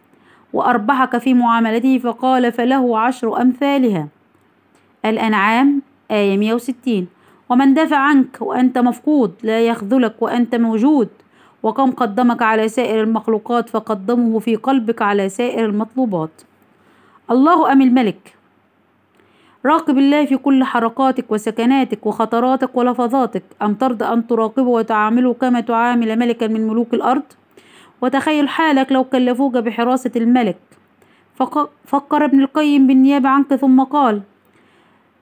وأربحك 0.52 1.18
في 1.18 1.34
معاملته 1.34 1.98
فقال 1.98 2.52
فله 2.52 2.98
عشر 2.98 3.42
أمثالها. 3.42 4.08
الأنعام 5.04 5.82
آية 6.10 6.36
160 6.38 7.06
ومن 7.48 7.74
دافع 7.74 7.96
عنك 7.96 8.38
وأنت 8.40 8.78
مفقود 8.78 9.32
لا 9.42 9.60
يخذلك 9.60 10.14
وأنت 10.22 10.54
موجود. 10.54 11.08
وكم 11.62 11.90
قدمك 11.90 12.42
على 12.42 12.68
سائر 12.68 13.02
المخلوقات 13.02 13.68
فقدمه 13.68 14.38
في 14.38 14.56
قلبك 14.56 15.02
على 15.02 15.28
سائر 15.28 15.66
المطلوبات. 15.66 16.42
الله 17.30 17.72
أم 17.72 17.82
الملك؟ 17.82 18.35
راقب 19.66 19.98
الله 19.98 20.26
في 20.26 20.36
كل 20.36 20.64
حركاتك 20.64 21.32
وسكناتك 21.32 22.06
وخطراتك 22.06 22.76
ولفظاتك. 22.76 23.42
أم 23.62 23.74
ترضى 23.74 24.04
أن 24.04 24.26
تراقبه 24.26 24.68
وتعامله 24.68 25.32
كما 25.34 25.60
تعامل 25.60 26.18
ملكا 26.18 26.46
من 26.46 26.66
ملوك 26.66 26.94
الأرض؟ 26.94 27.22
وتخيل 28.02 28.48
حالك 28.48 28.92
لو 28.92 29.04
كلفوك 29.04 29.56
بحراسة 29.56 30.10
الملك. 30.16 30.56
فكر 31.84 32.24
ابن 32.24 32.40
القيم 32.40 32.86
بالنيابة 32.86 33.28
عنك 33.28 33.54
ثم 33.54 33.82
قال 33.82 34.22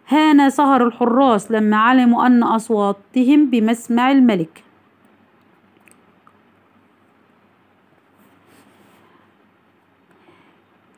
هان 0.08 0.50
سهر 0.50 0.86
الحراس 0.86 1.50
لما 1.52 1.76
علموا 1.76 2.26
أن 2.26 2.42
أصواتهم 2.42 3.50
بمسمع 3.50 4.12
الملك. 4.12 4.64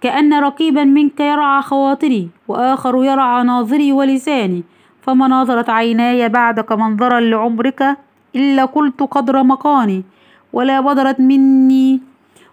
كأن 0.06 0.34
رقيبا 0.34 0.84
منك 0.84 1.20
يرعى 1.20 1.62
خواطري 1.62 2.28
وآخر 2.48 3.04
يرعى 3.04 3.42
ناظري 3.42 3.92
ولساني. 3.92 4.62
فما 5.02 5.28
ناظرت 5.28 5.70
عيناي 5.70 6.28
بعدك 6.28 6.72
منظرا 6.72 7.20
لعمرك 7.20 7.96
إلا 8.36 8.64
قلت 8.64 9.02
قدر 9.02 9.42
مقاني 9.42 10.04
ولا 10.52 10.80
بدرت 10.80 11.20
مني 11.20 12.00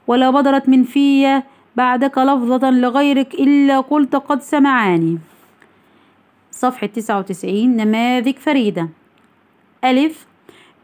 ولا 0.08 0.30
بدرت 0.30 0.70
من 0.70 0.84
في 0.84 1.42
بعدك 1.76 2.18
لفظة 2.18 2.70
لغيرك 2.70 3.34
إلا 3.34 3.80
قلت 3.80 4.16
قد 4.16 4.42
سمعاني. 4.42 5.18
صفحة 6.52 6.88
تسعة 6.88 7.20
وتسعين 7.20 7.78
نماذج 7.78 8.38
فريدة. 8.38 8.90
ألف 9.84 10.26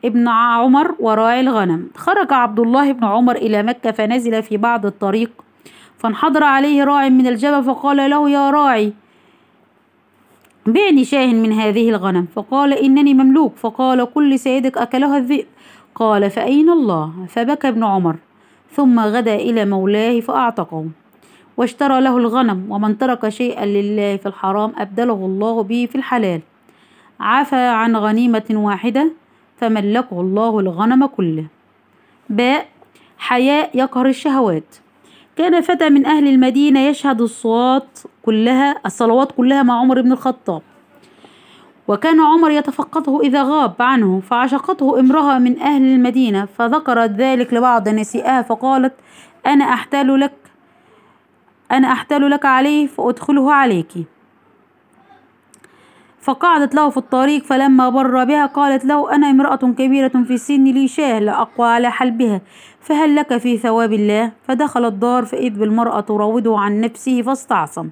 ابن 0.05 0.27
عمر 0.27 0.95
وراعي 0.99 1.39
الغنم. 1.39 1.89
خرج 1.95 2.33
عبد 2.33 2.59
الله 2.59 2.91
بن 2.91 3.05
عمر 3.05 3.35
إلى 3.35 3.63
مكة 3.63 3.91
فنزل 3.91 4.43
في 4.43 4.57
بعض 4.57 4.85
الطريق 4.85 5.48
فانحدر 5.99 6.43
عليه 6.43 6.83
راع 6.83 7.09
من 7.09 7.27
الجبل 7.27 7.63
فقال 7.63 8.09
له 8.09 8.29
يا 8.29 8.49
راعي 8.49 8.93
بعني 10.65 11.05
شاه 11.05 11.33
من 11.33 11.51
هذه 11.51 11.89
الغنم. 11.89 12.27
فقال 12.35 12.73
إنني 12.73 13.13
مملوك. 13.13 13.55
فقال 13.55 14.13
كل 14.13 14.39
سيدك 14.39 14.77
أكلها 14.77 15.17
الذئب؟ 15.17 15.45
قال 15.95 16.29
فأين 16.31 16.69
الله؟ 16.69 17.13
فبكى 17.27 17.67
ابن 17.67 17.83
عمر. 17.83 18.15
ثم 18.71 18.99
غدا 18.99 19.35
إلى 19.35 19.65
مولاه 19.65 20.19
فأعتقه. 20.19 20.85
واشترى 21.57 22.01
له 22.01 22.17
الغنم. 22.17 22.71
ومن 22.71 22.97
ترك 22.97 23.29
شيئا 23.29 23.65
لله 23.65 24.17
في 24.17 24.25
الحرام 24.25 24.73
أبدله 24.77 25.13
الله 25.13 25.63
به 25.63 25.87
في 25.91 25.95
الحلال. 25.95 26.41
عفى 27.19 27.55
عن 27.55 27.95
غنيمة 27.95 28.49
واحدة 28.51 29.11
فملكه 29.57 30.21
الله 30.21 30.59
الغنم 30.59 31.05
كله. 31.05 31.45
باء 32.29 32.67
حياء 33.17 33.77
يقهر 33.77 34.05
الشهوات. 34.05 34.75
كان 35.39 35.62
فتى 35.62 35.89
من 35.89 36.05
أهل 36.05 36.27
المدينة 36.27 36.79
يشهد 36.79 37.22
الصوات 37.22 38.00
كلها 38.25 38.75
الصلوات 38.86 39.31
كلها 39.31 39.63
مع 39.63 39.79
عمر 39.79 40.01
بن 40.01 40.12
الخطاب. 40.12 40.62
وكان 41.88 42.22
عمر 42.22 42.51
يتفقده 42.51 43.22
إذا 43.22 43.43
غاب 43.43 43.74
عنه 43.79 44.22
فعشقته 44.29 45.00
امرأة 45.00 45.39
من 45.39 45.60
أهل 45.60 45.81
المدينة 45.81 46.46
فذكرت 46.46 47.10
ذلك 47.10 47.53
لبعض 47.53 47.89
نسائها 47.89 48.41
فقالت 48.41 48.93
أنا 49.46 49.65
أحتال 49.65 50.19
لك 50.19 50.34
أنا 51.72 51.91
أحتال 51.91 52.29
لك 52.29 52.46
عليه 52.46 52.88
فأدخله 52.88 53.53
عليك. 53.53 53.93
فقعدت 56.21 56.75
له 56.75 56.89
في 56.89 56.97
الطريق 56.97 57.43
فلما 57.43 57.89
بر 57.89 58.23
بها 58.23 58.45
قالت 58.45 58.85
له 58.85 59.15
أنا 59.15 59.29
امرأة 59.29 59.55
كبيرة 59.55 60.23
في 60.27 60.33
السن 60.33 60.63
لي 60.63 60.88
شاه 60.88 61.19
لا 61.19 61.41
أقوى 61.41 61.67
على 61.67 61.91
حلبها. 61.91 62.41
فهل 62.81 63.15
لك 63.15 63.38
في 63.38 63.57
ثواب 63.57 63.93
الله 63.93 64.31
فدخل 64.47 64.85
الدار 64.85 65.25
فإذ 65.25 65.59
بالمرأة 65.59 65.99
تراوده 65.99 66.57
عن 66.57 66.81
نفسه 66.81 67.21
فاستعصم. 67.21 67.89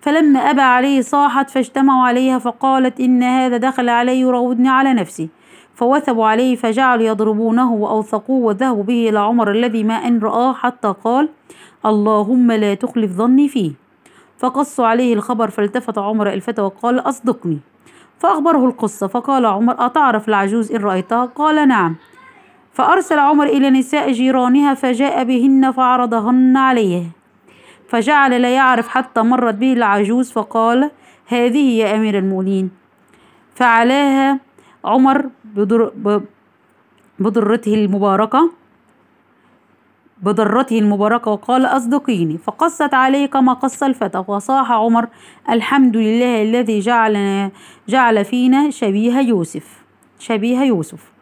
فلما 0.00 0.40
أبى 0.40 0.60
عليه 0.60 1.00
صاحت 1.00 1.50
فاجتمعوا 1.50 2.06
عليها 2.06 2.38
فقالت 2.38 3.00
إن 3.00 3.22
هذا 3.22 3.56
دخل 3.56 3.88
علي 3.88 4.20
يراودني 4.20 4.68
على 4.68 4.94
نفسي. 4.94 5.28
فوثبوا 5.74 6.26
عليه 6.26 6.56
فجعلوا 6.56 7.06
يضربونه 7.06 7.72
وأوثقوه 7.72 8.44
وذهبوا 8.44 8.82
به 8.82 9.08
إلى 9.08 9.18
عمر 9.18 9.50
الذي 9.50 9.84
ما 9.84 9.94
أن 9.94 10.18
رآه 10.18 10.52
حتى 10.52 10.94
قال 11.04 11.28
اللهم 11.86 12.52
لا 12.52 12.74
تخلف 12.74 13.12
ظني 13.12 13.48
فيه. 13.48 13.87
فقصوا 14.38 14.86
عليه 14.86 15.14
الخبر 15.14 15.50
فالتفت 15.50 15.98
عمر 15.98 16.32
الفتى 16.32 16.62
وقال 16.62 16.98
أصدقني. 16.98 17.58
فأخبره 18.18 18.66
القصة 18.66 19.06
فقال 19.06 19.46
عمر 19.46 19.86
أتعرف 19.86 20.28
العجوز 20.28 20.72
إن 20.72 20.80
رأيتها 20.82 21.24
قال 21.24 21.68
نعم. 21.68 21.96
فأرسل 22.72 23.18
عمر 23.18 23.46
إلى 23.46 23.70
نساء 23.70 24.12
جيرانها 24.12 24.74
فجاء 24.74 25.24
بهن 25.24 25.72
فعرضهن 25.72 26.56
عليه. 26.56 27.04
فجعل 27.88 28.42
لا 28.42 28.54
يعرف 28.54 28.88
حتى 28.88 29.22
مرت 29.22 29.54
به 29.54 29.72
العجوز 29.72 30.32
فقال 30.32 30.90
هذه 31.26 31.78
يا 31.78 31.96
أمير 31.96 32.18
المؤمنين. 32.18 32.70
فعلاها 33.54 34.40
عمر 34.84 35.30
بدر 35.44 35.92
بضرته 37.18 37.74
المباركة. 37.74 38.50
بضرته 40.22 40.78
المباركة 40.78 41.30
وقال 41.30 41.64
أصدقيني 41.66 42.38
فقصت 42.38 42.94
عليه 42.94 43.26
كما 43.26 43.52
قص 43.52 43.82
الفتى. 43.82 44.24
وصاح 44.26 44.72
عمر 44.72 45.08
الحمد 45.50 45.96
لله 45.96 46.42
الذي 46.42 46.80
جعلنا 46.80 47.50
جعل 47.88 48.24
فينا 48.24 48.70
شبيه 48.70 49.18
يوسف. 49.20 49.82
شبيه 50.18 50.60
يوسف. 50.62 51.12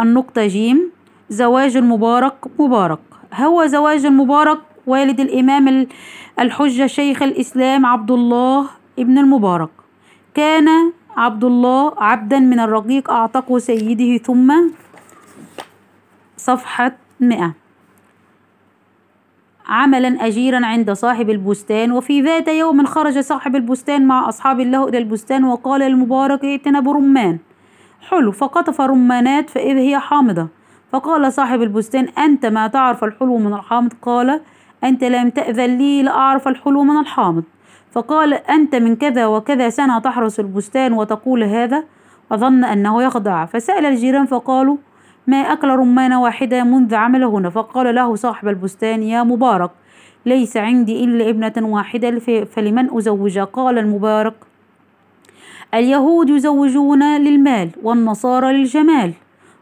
النقطة 0.00 0.46
جيم 0.46 0.90
زواج 1.28 1.76
المبارك 1.76 2.34
مبارك. 2.58 2.98
هو 3.34 3.66
زواج 3.66 4.06
المبارك 4.06 4.58
والد 4.86 5.20
الإمام 5.20 5.86
الحجة 6.40 6.86
شيخ 6.86 7.22
الإسلام 7.22 7.86
عبد 7.86 8.10
الله 8.10 8.66
ابن 8.98 9.18
المبارك. 9.18 9.70
كان 10.34 10.92
عبد 11.16 11.44
الله 11.44 11.92
عبدا 11.98 12.38
من 12.38 12.60
الرقيق 12.60 13.10
أعتقه 13.10 13.58
سيده 13.58 14.18
ثم 14.18 14.52
صفحة 16.36 16.92
مئة. 17.20 17.59
عملا 19.70 20.26
أجيرا 20.26 20.66
عند 20.66 20.92
صاحب 20.92 21.30
البستان 21.30 21.92
وفي 21.92 22.22
ذات 22.22 22.48
يوم 22.48 22.86
خرج 22.86 23.18
صاحب 23.18 23.56
البستان 23.56 24.06
مع 24.06 24.28
أصحاب 24.28 24.60
له 24.60 24.88
إلى 24.88 24.98
البستان 24.98 25.44
وقال 25.44 25.82
المبارك 25.82 26.44
ائتنا 26.44 26.80
برمان. 26.80 27.38
حلو 28.08 28.32
فقطف 28.32 28.80
رمانات 28.80 29.50
فإذ 29.50 29.76
هي 29.76 29.98
حامضة. 29.98 30.48
فقال 30.92 31.32
صاحب 31.32 31.62
البستان 31.62 32.08
أنت 32.18 32.46
ما 32.46 32.66
تعرف 32.66 33.04
الحلو 33.04 33.38
من 33.38 33.54
الحامض؟ 33.54 33.92
قال 34.02 34.40
أنت 34.84 35.04
لم 35.04 35.30
تأذن 35.30 35.78
لي 35.78 36.02
لأعرف 36.02 36.48
الحلو 36.48 36.84
من 36.84 37.00
الحامض. 37.00 37.42
فقال 37.92 38.34
أنت 38.34 38.74
من 38.74 38.96
كذا 38.96 39.26
وكذا 39.26 39.68
سنة 39.68 39.98
تحرس 39.98 40.40
البستان 40.40 40.92
وتقول 40.92 41.44
هذا؟ 41.44 41.84
وظن 42.30 42.64
أنه 42.64 43.02
يخدع. 43.02 43.44
فسأل 43.46 43.86
الجيران 43.86 44.26
فقالوا 44.26 44.76
ما 45.30 45.36
أكل 45.36 45.68
رمانة 45.68 46.22
واحدة 46.22 46.64
منذ 46.64 46.94
عمل 46.94 47.24
هنا 47.24 47.50
فقال 47.50 47.94
له 47.94 48.14
صاحب 48.14 48.48
البستان 48.48 49.02
يا 49.02 49.22
مبارك 49.22 49.70
ليس 50.26 50.56
عندي 50.56 51.04
إلا 51.04 51.28
ابنة 51.28 51.68
واحدة 51.68 52.18
فلمن 52.44 52.96
أزوجها 52.96 53.44
قال 53.44 53.78
المبارك 53.78 54.34
اليهود 55.74 56.30
يزوجون 56.30 57.16
للمال 57.16 57.70
والنصارى 57.82 58.52
للجمال 58.52 59.12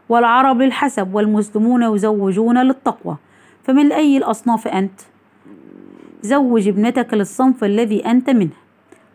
والعرب 0.09 0.61
للحسب 0.61 1.15
والمسلمون 1.15 1.83
يزوجون 1.95 2.57
للتقوى 2.57 3.17
فمن 3.63 3.91
أي 3.91 4.17
الأصناف 4.17 4.67
أنت؟ 4.67 4.99
زوج 6.21 6.67
ابنتك 6.67 7.13
للصنف 7.13 7.63
الذي 7.63 8.05
أنت 8.05 8.29
منه. 8.29 8.57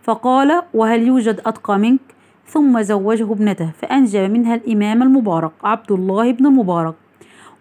فقال 0.02 0.62
وهل 0.74 1.02
يوجد 1.02 1.40
أتقى 1.46 1.78
منك؟ 1.78 2.13
ثم 2.46 2.82
زوجه 2.82 3.32
ابنته 3.32 3.70
فأنجب 3.80 4.30
منها 4.30 4.54
الإمام 4.54 5.02
المبارك 5.02 5.52
عبد 5.64 5.92
الله 5.92 6.32
بن 6.32 6.46
المبارك 6.46 6.94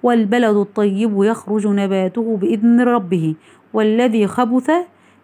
والبلد 0.04 0.56
الطيب 0.56 1.24
يخرج 1.24 1.68
نباته 1.68 2.38
بإذن 2.38 2.82
ربه 2.82 3.36
والذي 3.74 4.28
خبث 4.28 4.72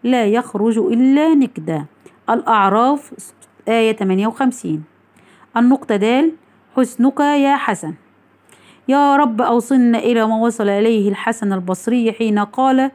لا 0.04 0.26
يخرج 0.26 0.78
إلا 0.78 1.36
نكدا. 1.36 1.86
الأعراف 2.30 3.14
آية 3.68 3.92
58 3.92 4.84
النقطة 5.58 5.96
دال 5.96 6.32
حسنك 6.76 7.20
يا 7.20 7.56
حسن. 7.56 7.94
يا 8.88 9.16
رب 9.16 9.42
أوصلنا 9.42 9.98
إلى 9.98 10.28
ما 10.28 10.38
وصل 10.38 10.70
إليه 10.70 11.10
الحسن 11.10 11.54
البصري 11.54 12.12
حين 12.12 12.40
قال 12.40 12.92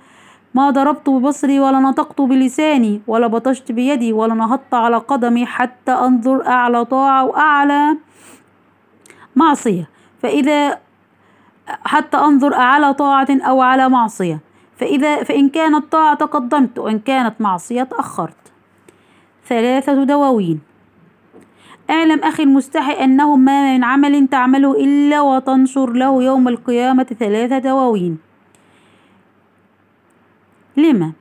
ما 0.54 0.70
ضربت 0.70 1.10
ببصري 1.10 1.60
ولا 1.60 1.78
نطقت 1.78 2.20
بلساني 2.20 3.02
ولا 3.06 3.26
بطشت 3.26 3.72
بيدي 3.72 4.12
ولا 4.12 4.34
نهضت 4.34 4.74
على 4.74 4.96
قدمي 4.96 5.46
حتى 5.46 5.92
أنظر 5.92 6.46
أعلى 6.46 6.84
طاعة 6.84 7.24
وأعلى 7.24 7.96
معصية. 9.36 9.88
فإذا 10.22 10.78
حتى 11.66 12.16
أنظر 12.16 12.54
أعلى 12.54 12.94
طاعة 12.94 13.28
أو 13.30 13.60
على 13.60 13.88
معصية. 13.88 14.40
فإذا 14.76 15.22
فإن 15.22 15.48
كانت 15.48 15.92
طاعة 15.92 16.14
تقدمت 16.14 16.78
وإن 16.78 16.98
كانت 16.98 17.40
معصية 17.40 17.82
تأخرت. 17.82 18.52
ثلاثة 19.48 20.04
دواوين. 20.04 20.60
اعلم 21.90 22.18
أخي 22.18 22.42
المستحي 22.42 23.04
أنه 23.04 23.36
ما 23.36 23.74
من 23.74 23.84
عمل 23.84 24.28
تعمله 24.28 24.72
إلا 24.84 25.20
وتنشر 25.20 25.92
له 25.92 26.22
يوم 26.22 26.48
القيامة 26.48 27.04
ثلاثة 27.04 27.58
دواوين. 27.58 28.18
لما؟ 30.76 31.12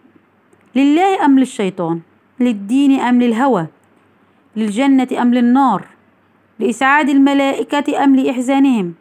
لله 0.76 1.26
أم 1.26 1.40
للشيطان؟ 1.40 2.02
للدين 2.40 3.00
أم 3.00 3.22
للهوى؟ 3.22 3.68
للجنة 4.56 5.08
أم 5.22 5.34
للنار؟ 5.34 5.86
لإسعاد 6.60 7.10
الملائكة 7.10 8.04
أم 8.04 8.16
لإحزانهم؟ 8.16 8.94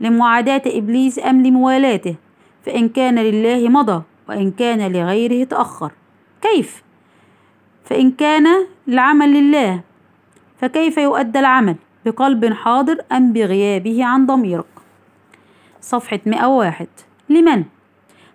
لمعاداة 0.00 0.62
إبليس 0.66 1.18
أم 1.18 1.46
لموالاته؟ 1.46 2.14
فإن 2.66 2.88
كان 2.88 3.18
لله 3.18 3.68
مضى 3.68 4.02
وإن 4.28 4.50
كان 4.50 4.92
لغيره 4.92 5.44
تأخر. 5.44 5.92
كيف؟ 6.42 6.82
فإن 7.84 8.10
كان 8.10 8.46
العمل 8.88 9.32
لله 9.32 9.80
فكيف 10.60 10.98
يؤدى 10.98 11.38
العمل؟ 11.38 11.76
بقلب 12.06 12.52
حاضر 12.52 12.98
أم 13.12 13.32
بغيابه 13.32 14.04
عن 14.04 14.26
ضميرك؟ 14.26 14.66
صفحة 15.80 16.20
101 16.26 16.86
لمن؟ 17.28 17.64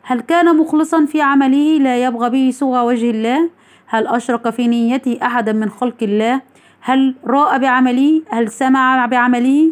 هل 0.07 0.21
كان 0.21 0.57
مخلصا 0.57 1.05
في 1.05 1.21
عمله؟ 1.21 1.77
لا 1.77 2.03
يبغى 2.03 2.29
به 2.29 2.51
سوى 2.51 2.79
وجه 2.79 3.09
الله. 3.09 3.49
هل 3.87 4.07
أشرك 4.07 4.49
في 4.49 4.67
نيته 4.67 5.19
أحدا 5.23 5.53
من 5.53 5.69
خلق 5.69 5.97
الله؟ 6.01 6.41
هل 6.81 7.15
رأى 7.25 7.59
بعمله؟ 7.59 8.21
هل 8.29 8.51
سمع 8.51 9.05
بعمله؟ 9.05 9.71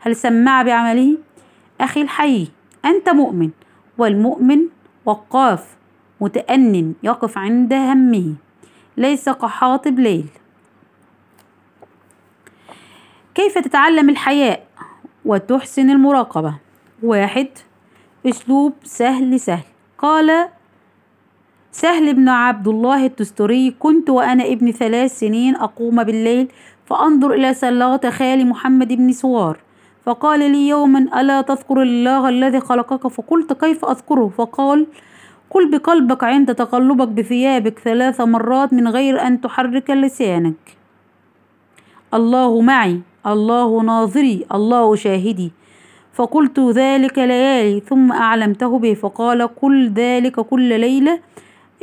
هل 0.00 0.16
سمع 0.16 0.62
بعمله؟ 0.62 1.16
أخي 1.80 2.02
الحي 2.02 2.48
أنت 2.84 3.08
مؤمن 3.08 3.50
والمؤمن 3.98 4.60
وقاف 5.04 5.76
متأن 6.20 6.94
يقف 7.02 7.38
عند 7.38 7.72
همه. 7.72 8.34
ليس 8.96 9.28
كحاطب 9.28 9.98
ليل. 9.98 10.28
كيف 13.34 13.58
تتعلم 13.58 14.10
الحياء؟ 14.10 14.66
وتحسن 15.24 15.90
المراقبة. 15.90 16.54
واحد 17.02 17.48
أسلوب 18.26 18.72
سهل 18.84 19.40
سهل. 19.40 19.64
قال 19.98 20.48
سهل 21.72 22.14
بن 22.14 22.28
عبد 22.28 22.68
الله 22.68 23.06
التستري 23.06 23.70
كنت 23.78 24.10
وأنا 24.10 24.44
ابن 24.46 24.70
ثلاث 24.70 25.18
سنين 25.18 25.56
أقوم 25.56 26.04
بالليل 26.04 26.48
فأنظر 26.86 27.32
إلى 27.32 27.54
سلاطة 27.54 28.10
خالي 28.10 28.44
محمد 28.44 28.92
بن 28.92 29.12
سوار. 29.12 29.58
فقال 30.04 30.40
لي 30.40 30.68
يوما 30.68 31.20
ألا 31.20 31.40
تذكر 31.40 31.82
الله 31.82 32.28
الذي 32.28 32.60
خلقك؟ 32.60 33.06
فقلت 33.06 33.52
كيف 33.52 33.84
أذكره؟ 33.84 34.32
فقال 34.38 34.86
قل 35.50 35.70
بقلبك 35.70 36.24
عند 36.24 36.54
تقلبك 36.54 37.08
بثيابك 37.08 37.78
ثلاث 37.78 38.20
مرات 38.20 38.72
من 38.72 38.88
غير 38.88 39.26
أن 39.26 39.40
تحرك 39.40 39.90
لسانك. 39.90 40.76
الله 42.14 42.60
معي 42.60 43.00
الله 43.26 43.82
ناظري 43.82 44.46
الله 44.54 44.96
شاهدي. 44.96 45.52
فقلت 46.18 46.60
ذلك 46.60 47.18
ليالي 47.18 47.80
ثم 47.80 48.12
أعلمته 48.12 48.78
به 48.78 48.94
فقال 48.94 49.42
قل 49.42 49.92
ذلك 49.92 50.40
كل 50.40 50.80
ليلة 50.80 51.20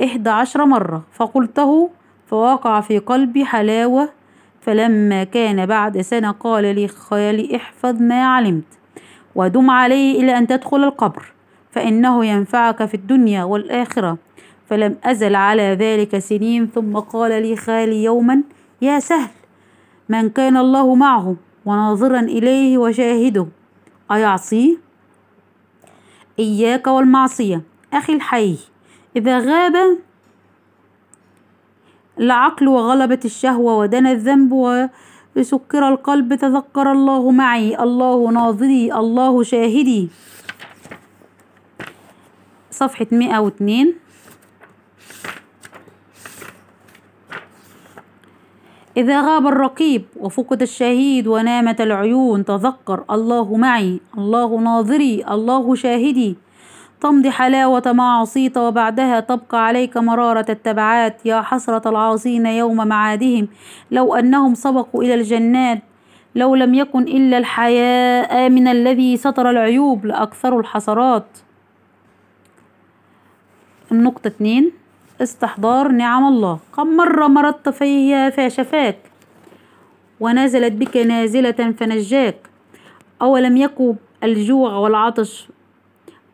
إحدى 0.04 0.30
عشر 0.30 0.66
مرة. 0.66 1.04
فقلته 1.14 1.90
فوقع 2.28 2.82
في 2.82 3.00
قلبي 3.00 3.46
حلاوة 3.46 4.10
فلما 4.62 5.24
كان 5.24 5.66
بعد 5.66 6.02
سنة 6.02 6.32
قال 6.32 6.76
لي 6.76 6.88
خالي 6.88 7.56
احفظ 7.56 8.02
ما 8.02 8.26
علمت 8.26 8.64
ودم 9.36 9.70
عليه 9.70 10.22
إلى 10.22 10.38
أن 10.38 10.48
تدخل 10.48 10.84
القبر 10.84 11.26
فإنه 11.72 12.26
ينفعك 12.26 12.86
في 12.86 12.94
الدنيا 12.94 13.44
والآخرة. 13.44 14.18
فلم 14.70 14.96
أزل 15.04 15.36
على 15.36 15.78
ذلك 15.80 16.18
سنين 16.18 16.68
ثم 16.68 16.98
قال 16.98 17.42
لي 17.42 17.56
خالي 17.56 18.04
يوما 18.04 18.44
يا 18.82 19.00
سهل 19.00 19.32
من 20.10 20.30
كان 20.30 20.58
الله 20.58 20.96
معه 20.96 21.36
وناظرا 21.66 22.20
إليه 22.20 22.78
وشاهده. 22.78 23.48
أيعصيه؟ 24.12 24.78
إياك 26.40 26.88
والمعصية. 26.88 27.62
أخي 27.94 28.14
الحي 28.14 28.58
إذا 29.16 29.40
غاب 29.40 29.98
العقل 32.20 32.68
وغلبت 32.68 33.26
الشهوة 33.26 33.78
ودنا 33.78 34.12
الذنب 34.12 34.52
وسكر 35.36 35.90
القلب 35.90 36.36
تذكر 36.36 36.92
الله 36.92 37.32
معي. 37.32 37.80
الله 37.80 38.32
ناظري 38.32 38.94
الله 38.94 39.44
شاهدي. 39.44 40.10
صفحة 42.72 43.08
102 43.12 44.05
إذا 48.98 49.22
غاب 49.22 49.48
الرقيب 49.48 50.06
وفقد 50.20 50.62
الشهيد 50.62 51.28
ونامت 51.28 51.82
العيون 51.82 52.46
تذكر 52.46 53.04
الله 53.12 53.58
معي 53.58 54.00
الله 54.18 54.60
ناظري 54.60 55.24
الله 55.32 55.76
شاهدي 55.76 56.36
تمضي 57.02 57.32
حلاوة 57.32 57.92
ما 57.92 58.12
عصيت 58.14 58.58
وبعدها 58.58 59.20
تبقى 59.20 59.66
عليك 59.66 59.98
مرارة 59.98 60.46
التبعات. 60.50 61.26
يا 61.26 61.42
حسرة 61.42 61.90
العاصين 61.90 62.46
يوم 62.46 62.88
معادهم 62.88 63.48
لو 63.92 64.16
أنهم 64.16 64.56
سبقوا 64.56 65.04
إلى 65.04 65.14
الجنات 65.14 65.82
لو 66.36 66.56
لم 66.56 66.74
يكن 66.74 67.04
إلا 67.04 67.38
الحياء 67.38 68.50
من 68.50 68.68
الذي 68.68 69.18
ستر 69.18 69.50
العيوب 69.50 70.06
لأكثر 70.06 70.60
الحسرات. 70.60 71.28
النقطة 73.92 74.28
اتنين 74.28 74.72
استحضار 75.22 75.88
نعم 75.88 76.26
الله. 76.26 76.60
كم 76.76 76.98
مرة 76.98 77.28
مرضت 77.28 77.70
فيها 77.70 78.30
فشفاك. 78.30 78.98
ونزلت 80.20 80.74
بك 80.74 80.98
نازلة 80.98 81.52
فنجاك. 81.52 82.36
أولم 83.22 83.58
يكن 83.58 83.96
الجوع 84.24 84.74
والعطش؟ 84.74 85.48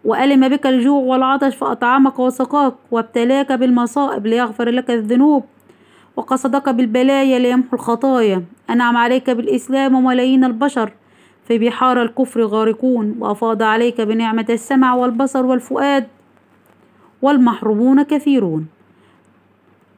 وألم 0.06 0.50
بك 0.50 0.68
الجوع 0.68 1.04
والعطش 1.04 1.56
فأطعمك 1.56 2.20
وسقاك. 2.20 2.74
وابتلاك 2.92 3.52
بالمصائب 3.52 4.28
ليغفر 4.28 4.70
لك 4.70 4.92
الذنوب. 4.92 5.44
وقصدك 6.16 6.70
بالبلايا 6.70 7.40
ليمحو 7.40 7.76
الخطايا. 7.76 8.44
أنعم 8.70 8.98
عليك 8.98 9.30
بالإسلام 9.30 9.96
وملايين 9.96 10.44
البشر. 10.44 10.94
في 11.48 11.60
بحار 11.60 12.02
الكفر 12.02 12.42
غارقون. 12.42 13.16
وأفاض 13.20 13.64
عليك 13.64 14.02
بنعمة 14.02 14.46
السمع 14.50 14.94
والبصر 14.94 15.46
والفؤاد. 15.46 16.08
والمحرومون 17.22 18.04
كثيرون. 18.04 18.68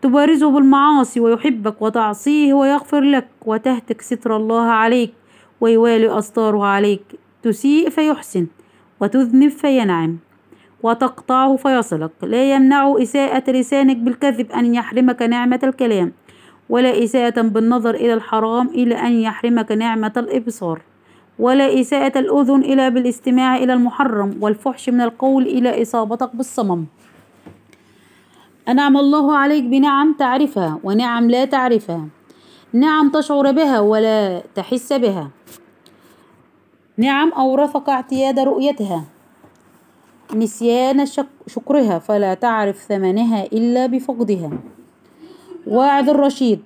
تبارزه 0.02 0.52
بالمعاصي 0.52 1.20
ويحبك 1.20 1.82
وتعصيه 1.82 2.54
ويغفر 2.54 3.02
لك 3.02 3.28
وتهتك 3.46 4.02
ستر 4.02 4.36
الله 4.36 4.66
عليك 4.66 5.14
ويوالي 5.62 6.18
أستاره 6.18 6.66
عليك. 6.66 7.04
تسيء 7.44 7.90
فيحسن 7.90 8.48
وتذنب 9.00 9.52
فينعم 9.52 10.18
وتقطعه 10.84 11.56
فيصلك. 11.56 12.12
لا 12.24 12.56
يمنع 12.56 12.96
إساءة 13.02 13.52
لسانك 13.52 13.98
بالكذب 13.98 14.52
أن 14.52 14.76
يحرمك 14.76 15.22
نعمة 15.22 15.60
الكلام 15.64 16.12
ولا 16.70 17.04
إساءة 17.04 17.42
بالنظر 17.42 17.96
إلى 17.96 18.14
الحرام 18.14 18.68
إلى 18.68 18.96
أن 18.96 19.12
يحرمك 19.12 19.72
نعمة 19.72 20.14
الإبصار 20.18 20.82
ولا 21.40 21.80
إساءة 21.80 22.20
الأذن 22.20 22.62
إلى 22.62 22.90
بالاستماع 22.90 23.58
إلى 23.58 23.74
المحرم 23.74 24.38
والفحش 24.42 24.90
من 24.90 25.02
القول 25.02 25.44
إلى 25.44 25.82
إصابتك 25.82 26.36
بالصمم. 26.36 26.86
أنعم 28.68 28.98
الله 28.98 29.36
عليك 29.36 29.64
بنعم 29.64 30.14
تعرفها 30.14 30.80
ونعم 30.84 31.30
لا 31.30 31.46
تعرفها. 31.46 32.08
نعم 32.74 33.10
تشعر 33.10 33.52
بها 33.52 33.80
ولا 33.80 34.44
تحس 34.56 34.94
بها. 34.94 35.30
نعم 36.98 37.34
أورثك 37.34 37.90
اعتياد 37.90 38.40
رؤيتها. 38.40 39.04
نسيان 40.36 41.06
شكرها 41.48 42.00
فلا 42.00 42.34
تعرف 42.34 42.78
ثمنها 42.78 43.44
إلا 43.44 43.86
بفقدها. 43.86 44.50
واعظ 45.68 46.10
الرشيد. 46.10 46.62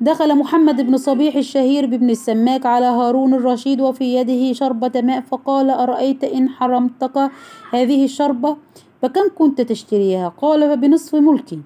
دخل 0.00 0.38
محمد 0.38 0.86
بن 0.86 0.96
صبيح 0.96 1.36
الشهير 1.36 1.86
بابن 1.86 2.10
السماك 2.10 2.66
على 2.66 2.86
هارون 2.86 3.34
الرشيد 3.34 3.80
وفي 3.80 4.16
يده 4.16 4.52
شربة 4.52 5.00
ماء 5.00 5.20
فقال 5.20 5.70
أرأيت 5.70 6.24
إن 6.24 6.48
حرمتك 6.48 7.30
هذه 7.70 8.04
الشربة؟ 8.04 8.56
فكم 9.02 9.28
كنت 9.34 9.60
تشتريها؟ 9.60 10.28
قال 10.28 10.70
فبنصف 10.70 11.14
ملكي. 11.14 11.60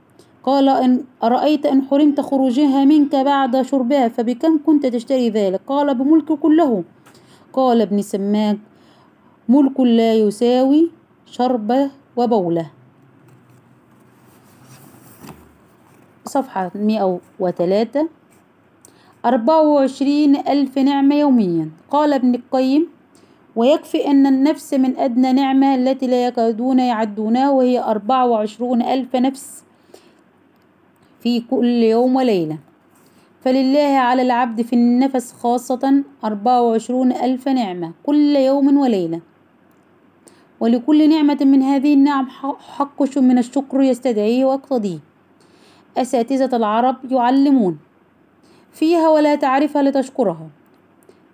قال 0.45 0.69
إن 0.69 1.05
أرأيت 1.23 1.67
إن 1.67 1.83
حرمت 1.83 2.21
خروجها 2.21 2.85
منك 2.85 3.17
بعد 3.17 3.63
شربها 3.63 4.09
فبكم 4.09 4.61
كنت 4.67 4.87
تشتري 4.87 5.31
ذلك؟ 5.31 5.61
قال 5.67 5.95
بملك 5.95 6.33
كله. 6.33 6.85
قال 7.53 7.81
ابن 7.81 8.03
سماك 8.03 8.59
ملك 9.49 9.81
لا 9.81 10.15
يساوي 10.15 10.91
شربة 11.27 11.91
وبولة. 12.17 12.71
صفحة 16.25 16.71
مئة 16.75 17.21
وثلاثة. 17.41 18.09
أربعة 19.25 19.63
وعشرين 19.63 20.37
ألف 20.37 20.79
نعمة 20.79 21.15
يوميا. 21.15 21.71
قال 21.91 22.13
ابن 22.13 22.35
القيم 22.35 22.89
ويكفي 23.57 24.07
أن 24.07 24.27
النفس 24.27 24.75
من 24.75 24.97
أدنى 24.97 25.33
نعمة 25.33 25.75
التي 25.75 26.07
لا 26.07 26.27
يكادون 26.27 26.79
يعدونها 26.79 27.51
وهي 27.51 27.81
أربعة 27.81 28.27
وعشرون 28.27 28.83
ألف 28.83 29.17
نفس 29.17 29.65
في 31.23 31.41
كل 31.41 31.83
يوم 31.83 32.17
وليلة. 32.17 32.59
فلله 33.45 33.99
على 33.99 34.23
العبد 34.23 34.63
في 34.63 34.73
النفس 34.73 35.33
خاصة 35.33 36.03
أربعة 36.25 36.63
وعشرون 36.63 37.13
ألف 37.13 37.49
نعمة 37.49 37.93
كل 38.03 38.37
يوم 38.37 38.77
وليلة. 38.77 39.21
ولكل 40.61 41.09
نعمة 41.09 41.39
من 41.41 41.63
هذه 41.63 41.95
النعم 41.95 42.29
حق 42.77 43.19
من 43.19 43.39
الشكر 43.39 43.81
يستدعيه 43.81 44.45
ويقتضيه. 44.45 44.99
أساتذة 45.97 46.57
العرب 46.57 46.97
يعلمون 47.13 47.79
فيها 48.73 49.09
ولا 49.09 49.35
تعرفها 49.35 49.83
لتشكرها. 49.83 50.49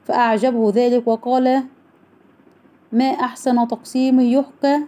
فأعجبه 0.04 0.72
ذلك 0.74 1.08
وقال 1.08 1.62
ما 2.92 3.04
أحسن 3.04 3.68
تقسيمه 3.68 4.22
يحكى 4.22 4.78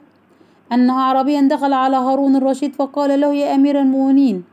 أن 0.73 0.91
أعرابيا 0.91 1.41
دخل 1.41 1.73
على 1.73 1.97
هارون 1.97 2.37
الرشيد 2.37 2.75
فقال 2.75 3.21
له 3.21 3.35
يا 3.35 3.55
أمير 3.55 3.81
المؤمنين 3.81 4.45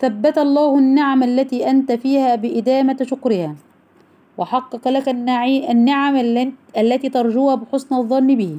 ثبت 0.00 0.38
الله 0.38 0.78
النعم 0.78 1.22
التي 1.22 1.70
أنت 1.70 1.92
فيها 1.92 2.34
بإدامة 2.34 2.96
شكرها 3.02 3.54
وحقق 4.38 4.88
لك 4.88 5.08
النعم 5.70 6.16
التي 6.76 7.08
ترجوها 7.08 7.54
بحسن 7.54 7.94
الظن 7.94 8.26
به 8.26 8.58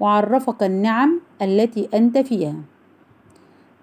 وعرفك 0.00 0.62
النعم 0.62 1.20
التي 1.42 1.88
أنت 1.94 2.18
فيها. 2.18 2.54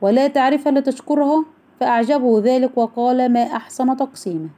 ولا 0.01 0.27
تعرفها 0.27 0.71
لتشكرها 0.71 1.45
فأعجبه 1.79 2.39
ذلك 2.39 2.77
وقال 2.77 3.33
ما 3.33 3.43
أحسن 3.43 3.97
تقسيمه. 3.97 4.49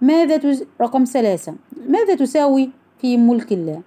ماذا 0.00 0.36
تز... 0.36 0.64
رقم 0.80 1.04
ثلاثة. 1.04 1.54
ماذا 1.88 2.14
تساوي 2.14 2.70
في 3.00 3.16
ملك 3.16 3.52
الله؟ 3.52 3.82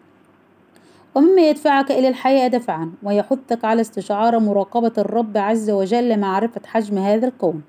ومما 1.16 1.50
يدفعك 1.50 1.92
إلى 1.92 2.08
الحياة 2.08 2.48
دفعا 2.48 2.92
ويحثك 3.04 3.66
على 3.66 3.82
استشعار 3.82 4.40
مراقبة 4.40 4.94
الرب 4.98 5.38
عز 5.38 5.70
وجل 5.70 6.20
معرفة 6.20 6.62
حجم 6.66 6.98
هذا 6.98 7.28
الكون 7.28 7.62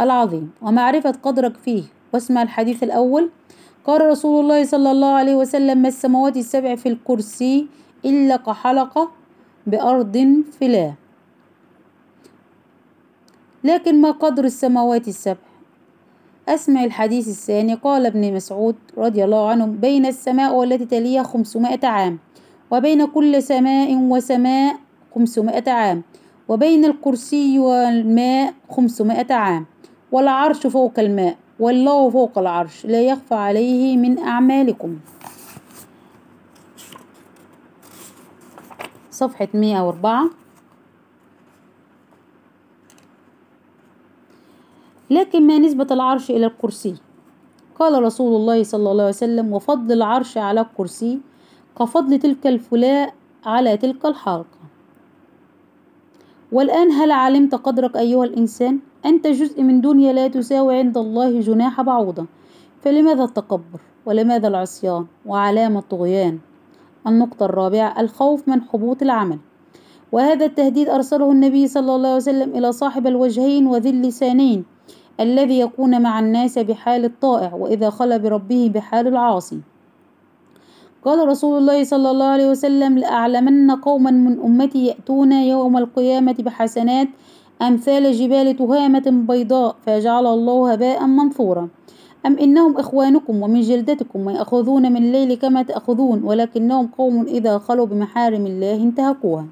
العظيم. 0.00 0.50
ومعرفة 0.62 1.14
قدرك 1.22 1.56
فيه. 1.56 1.82
واسمع 2.14 2.42
الحديث 2.42 2.82
الأول. 2.82 3.30
قال 3.84 4.06
رسول 4.06 4.40
الله 4.40 4.64
صلى 4.64 4.90
الله 4.90 5.14
عليه 5.14 5.34
وسلم 5.34 5.78
ما 5.78 5.88
السماوات 5.88 6.36
السبع 6.36 6.74
في 6.74 6.88
الكرسي 6.88 7.66
إلا 8.04 8.36
كحلقة 8.36 9.10
بأرض 9.66 10.42
فلا 10.60 10.92
لكن 13.64 14.00
ما 14.00 14.10
قدر 14.10 14.44
السماوات 14.44 15.08
السبع؟ 15.08 15.53
أسمع 16.48 16.84
الحديث 16.84 17.28
الثاني 17.28 17.74
قال 17.74 18.06
ابن 18.06 18.34
مسعود 18.34 18.76
رضي 18.98 19.24
الله 19.24 19.48
عنه 19.50 19.66
بين 19.66 20.06
السماء 20.06 20.54
والتي 20.54 20.84
تليها 20.84 21.22
خمسمائة 21.22 21.86
عام 21.86 22.18
وبين 22.70 23.06
كل 23.06 23.42
سماء 23.42 23.96
وسماء 23.96 24.76
خمسمائة 25.14 25.70
عام 25.70 26.02
وبين 26.48 26.84
الكرسي 26.84 27.58
والماء 27.58 28.54
خمسمائة 28.70 29.34
عام 29.34 29.66
والعرش 30.12 30.66
فوق 30.66 30.98
الماء 30.98 31.36
والله 31.60 32.10
فوق 32.10 32.38
العرش 32.38 32.86
لا 32.86 33.00
يخفى 33.00 33.34
عليه 33.34 33.96
من 33.96 34.18
أعمالكم. 34.18 34.96
صفحة 39.10 39.48
104 39.54 40.43
لكن 45.14 45.46
ما 45.46 45.58
نسبة 45.58 45.86
العرش 45.90 46.30
إلى 46.30 46.46
الكرسي. 46.46 46.94
قال 47.78 48.02
رسول 48.02 48.36
الله 48.36 48.62
صلى 48.62 48.90
الله 48.90 49.02
عليه 49.02 49.18
وسلم 49.22 49.52
وفضل 49.52 49.92
العرش 49.92 50.38
على 50.38 50.60
الكرسي 50.60 51.20
كفضل 51.78 52.18
تلك 52.18 52.46
الفلاء 52.46 53.14
على 53.46 53.76
تلك 53.76 54.06
الحلقة. 54.06 54.58
والآن 56.52 56.90
هل 56.90 57.10
علمت 57.10 57.54
قدرك 57.54 57.96
أيها 57.96 58.24
الإنسان؟ 58.24 58.78
أنت 59.06 59.26
جزء 59.26 59.62
من 59.62 59.80
دنيا 59.80 60.12
لا 60.12 60.28
تساوي 60.28 60.78
عند 60.78 60.98
الله 60.98 61.40
جناح 61.40 61.80
بعوضة. 61.82 62.26
فلماذا 62.82 63.24
التكبر؟ 63.24 63.80
ولماذا 64.06 64.48
العصيان؟ 64.48 65.06
وعلامة 65.26 65.78
الطغيان 65.78 66.38
النقطة 67.06 67.46
الرابعة 67.46 68.00
الخوف 68.00 68.48
من 68.48 68.62
حبوط 68.62 69.02
العمل. 69.02 69.38
وهذا 70.12 70.46
التهديد 70.46 70.88
أرسله 70.88 71.32
النبي 71.32 71.66
صلى 71.66 71.96
الله 71.96 72.08
عليه 72.08 72.16
وسلم 72.16 72.56
إلى 72.56 72.72
صاحب 72.72 73.06
الوجهين 73.06 73.66
وذي 73.66 73.90
اللسانين. 73.90 74.73
الذي 75.20 75.58
يكون 75.60 76.02
مع 76.02 76.18
الناس 76.18 76.58
بحال 76.58 77.04
الطائع 77.04 77.54
وإذا 77.54 77.90
خلا 77.90 78.16
بربه 78.16 78.70
بحال 78.74 79.06
العاصي. 79.06 79.60
قال 81.04 81.28
رسول 81.28 81.58
الله 81.58 81.84
صلى 81.84 82.10
الله 82.10 82.26
عليه 82.26 82.50
وسلم 82.50 82.98
لأعلمن 82.98 83.70
قوما 83.70 84.10
من 84.10 84.40
أمتي 84.40 84.86
يأتون 84.86 85.32
يوم 85.32 85.76
القيامة 85.76 86.34
بحسنات 86.38 87.08
أمثال 87.62 88.12
جبال 88.12 88.56
تهامة 88.56 89.24
بيضاء 89.28 89.76
فيجعل 89.84 90.26
الله 90.26 90.72
هباء 90.72 91.06
منثورا. 91.06 91.68
أم 92.26 92.38
إنهم 92.38 92.76
إخوانكم 92.76 93.42
ومن 93.42 93.60
جلدتكم 93.60 94.26
ويأخذون 94.26 94.92
من 94.92 94.96
الليل 94.96 95.34
كما 95.34 95.62
تأخذون 95.62 96.22
ولكنهم 96.24 96.86
قوم 96.86 97.22
إذا 97.26 97.58
خلوا 97.58 97.86
بمحارم 97.86 98.46
الله 98.46 98.74
انتهكوها. 98.74 99.46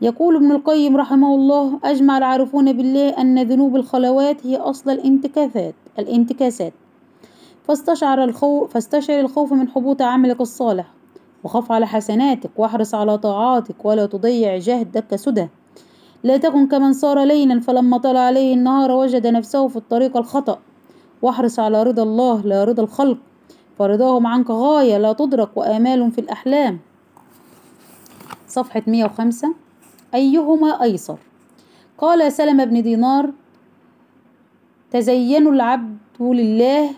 يقول 0.00 0.36
ابن 0.36 0.52
القيم 0.52 0.96
رحمه 0.96 1.34
الله 1.34 1.78
أجمع 1.84 2.18
العارفون 2.18 2.72
بالله 2.72 3.08
أن 3.08 3.42
ذنوب 3.42 3.76
الخلوات 3.76 4.46
هي 4.46 4.56
أصل 4.56 4.90
الانتكاسات 4.90 5.74
الانتكاسات. 5.98 6.72
فاستشعر 7.68 8.24
الخوف 8.24 8.72
فاستشعر 8.72 9.20
الخوف 9.20 9.52
من 9.52 9.68
حبوط 9.68 10.02
عملك 10.02 10.40
الصالح. 10.40 10.86
وخف 11.44 11.72
على 11.72 11.86
حسناتك 11.86 12.50
واحرص 12.56 12.94
على 12.94 13.18
طاعاتك 13.18 13.84
ولا 13.84 14.06
تضيع 14.06 14.58
جهدك 14.58 15.16
سدى. 15.16 15.48
لا 16.24 16.36
تكن 16.36 16.66
كمن 16.66 16.92
صار 16.92 17.24
ليلا 17.24 17.60
فلما 17.60 17.98
طلع 17.98 18.20
عليه 18.20 18.54
النهار 18.54 18.92
وجد 18.92 19.26
نفسه 19.26 19.68
في 19.68 19.76
الطريق 19.76 20.16
الخطأ. 20.16 20.58
واحرص 21.22 21.58
على 21.58 21.82
رضا 21.82 22.02
الله 22.02 22.42
لا 22.42 22.64
رضا 22.64 22.82
الخلق. 22.82 23.18
فرضاهم 23.78 24.26
عنك 24.26 24.50
غاية 24.50 24.98
لا 24.98 25.12
تدرك 25.12 25.56
وآمال 25.56 26.12
في 26.12 26.20
الأحلام. 26.20 26.78
صفحة 28.48 28.82
105 28.86 29.63
أيهما 30.14 30.82
أيسر؟ 30.82 31.18
قال 31.98 32.32
سلمة 32.32 32.64
بن 32.64 32.82
دينار 32.82 33.32
تزين 34.90 35.46
العبد 35.46 35.98
لله 36.20 36.90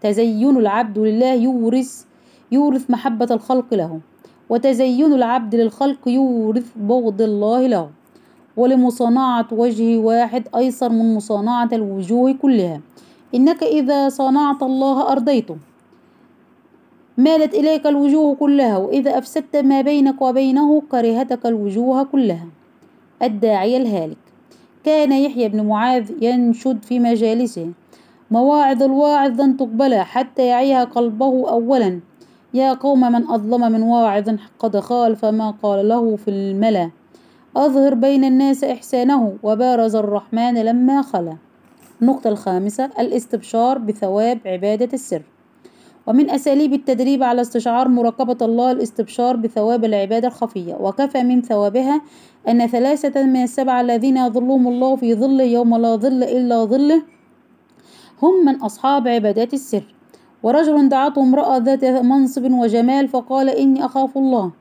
تزين 0.00 0.56
العبد 0.56 0.98
لله 0.98 1.32
يورث 1.34 2.04
يورث 2.52 2.90
محبة 2.90 3.28
الخلق 3.30 3.74
له 3.74 4.00
وتزين 4.48 5.12
العبد 5.12 5.54
للخلق 5.54 6.08
يورث 6.08 6.68
بغض 6.76 7.22
الله 7.22 7.66
له. 7.66 7.90
ولمصانعة 8.56 9.48
وجه 9.52 9.98
واحد 9.98 10.48
أيسر 10.56 10.88
من 10.88 11.14
مصانعة 11.14 11.68
الوجوه 11.72 12.32
كلها. 12.32 12.80
إنك 13.34 13.62
إذا 13.62 14.08
صانعت 14.08 14.62
الله 14.62 15.12
أرضيته. 15.12 15.56
مالت 17.18 17.54
إليك 17.54 17.86
الوجوه 17.86 18.34
كلها 18.34 18.76
وإذا 18.76 19.18
أفسدت 19.18 19.56
ما 19.56 19.80
بينك 19.80 20.22
وبينه 20.22 20.82
كرهتك 20.90 21.46
الوجوه 21.46 22.02
كلها. 22.02 22.46
الداعية 23.22 23.76
الهالك. 23.76 24.16
كان 24.84 25.12
يحيى 25.12 25.48
بن 25.48 25.66
معاذ 25.66 26.10
ينشد 26.20 26.84
في 26.84 27.00
مجالسه. 27.00 27.70
مواعظ 28.30 28.82
الواعظ 28.82 29.40
لن 29.40 29.56
تقبل 29.56 29.94
حتى 29.94 30.46
يعيها 30.46 30.84
قلبه 30.84 31.50
أولا. 31.50 32.00
يا 32.54 32.72
قوم 32.72 33.00
من 33.00 33.30
أظلم 33.30 33.72
من 33.72 33.82
واعظ 33.82 34.30
قد 34.58 34.80
خالف 34.80 35.24
ما 35.24 35.50
قال 35.62 35.88
له 35.88 36.16
في 36.16 36.30
الملا. 36.30 36.90
أظهر 37.56 37.94
بين 37.94 38.24
الناس 38.24 38.64
إحسانه 38.64 39.36
وبارز 39.42 39.96
الرحمن 39.96 40.54
لما 40.54 41.02
خلا. 41.02 41.36
النقطة 42.02 42.28
الخامسة 42.28 42.90
الاستبشار 42.98 43.78
بثواب 43.78 44.38
عبادة 44.46 44.88
السر. 44.92 45.22
ومن 46.06 46.30
أساليب 46.30 46.72
التدريب 46.72 47.22
على 47.22 47.40
استشعار 47.40 47.88
مراقبة 47.88 48.36
الله 48.42 48.70
الاستبشار 48.70 49.36
بثواب 49.36 49.84
العبادة 49.84 50.28
الخفية. 50.28 50.74
وكفى 50.80 51.22
من 51.22 51.42
ثوابها 51.42 52.02
أن 52.48 52.66
ثلاثة 52.66 53.22
من 53.22 53.42
السبعة 53.42 53.80
الذين 53.80 54.16
يظلهم 54.16 54.68
الله 54.68 54.96
في 54.96 55.14
ظل 55.14 55.40
يوم 55.40 55.76
لا 55.76 55.96
ظل 55.96 56.22
إلا 56.22 56.64
ظله 56.64 57.02
هم 58.22 58.44
من 58.44 58.54
أصحاب 58.56 59.08
عبادات 59.08 59.54
السر. 59.54 59.94
ورجل 60.42 60.88
دعته 60.88 61.22
امرأة 61.22 61.58
ذات 61.58 61.84
منصب 61.84 62.52
وجمال 62.52 63.08
فقال 63.08 63.48
إني 63.48 63.84
أخاف 63.84 64.18
الله. 64.18 64.52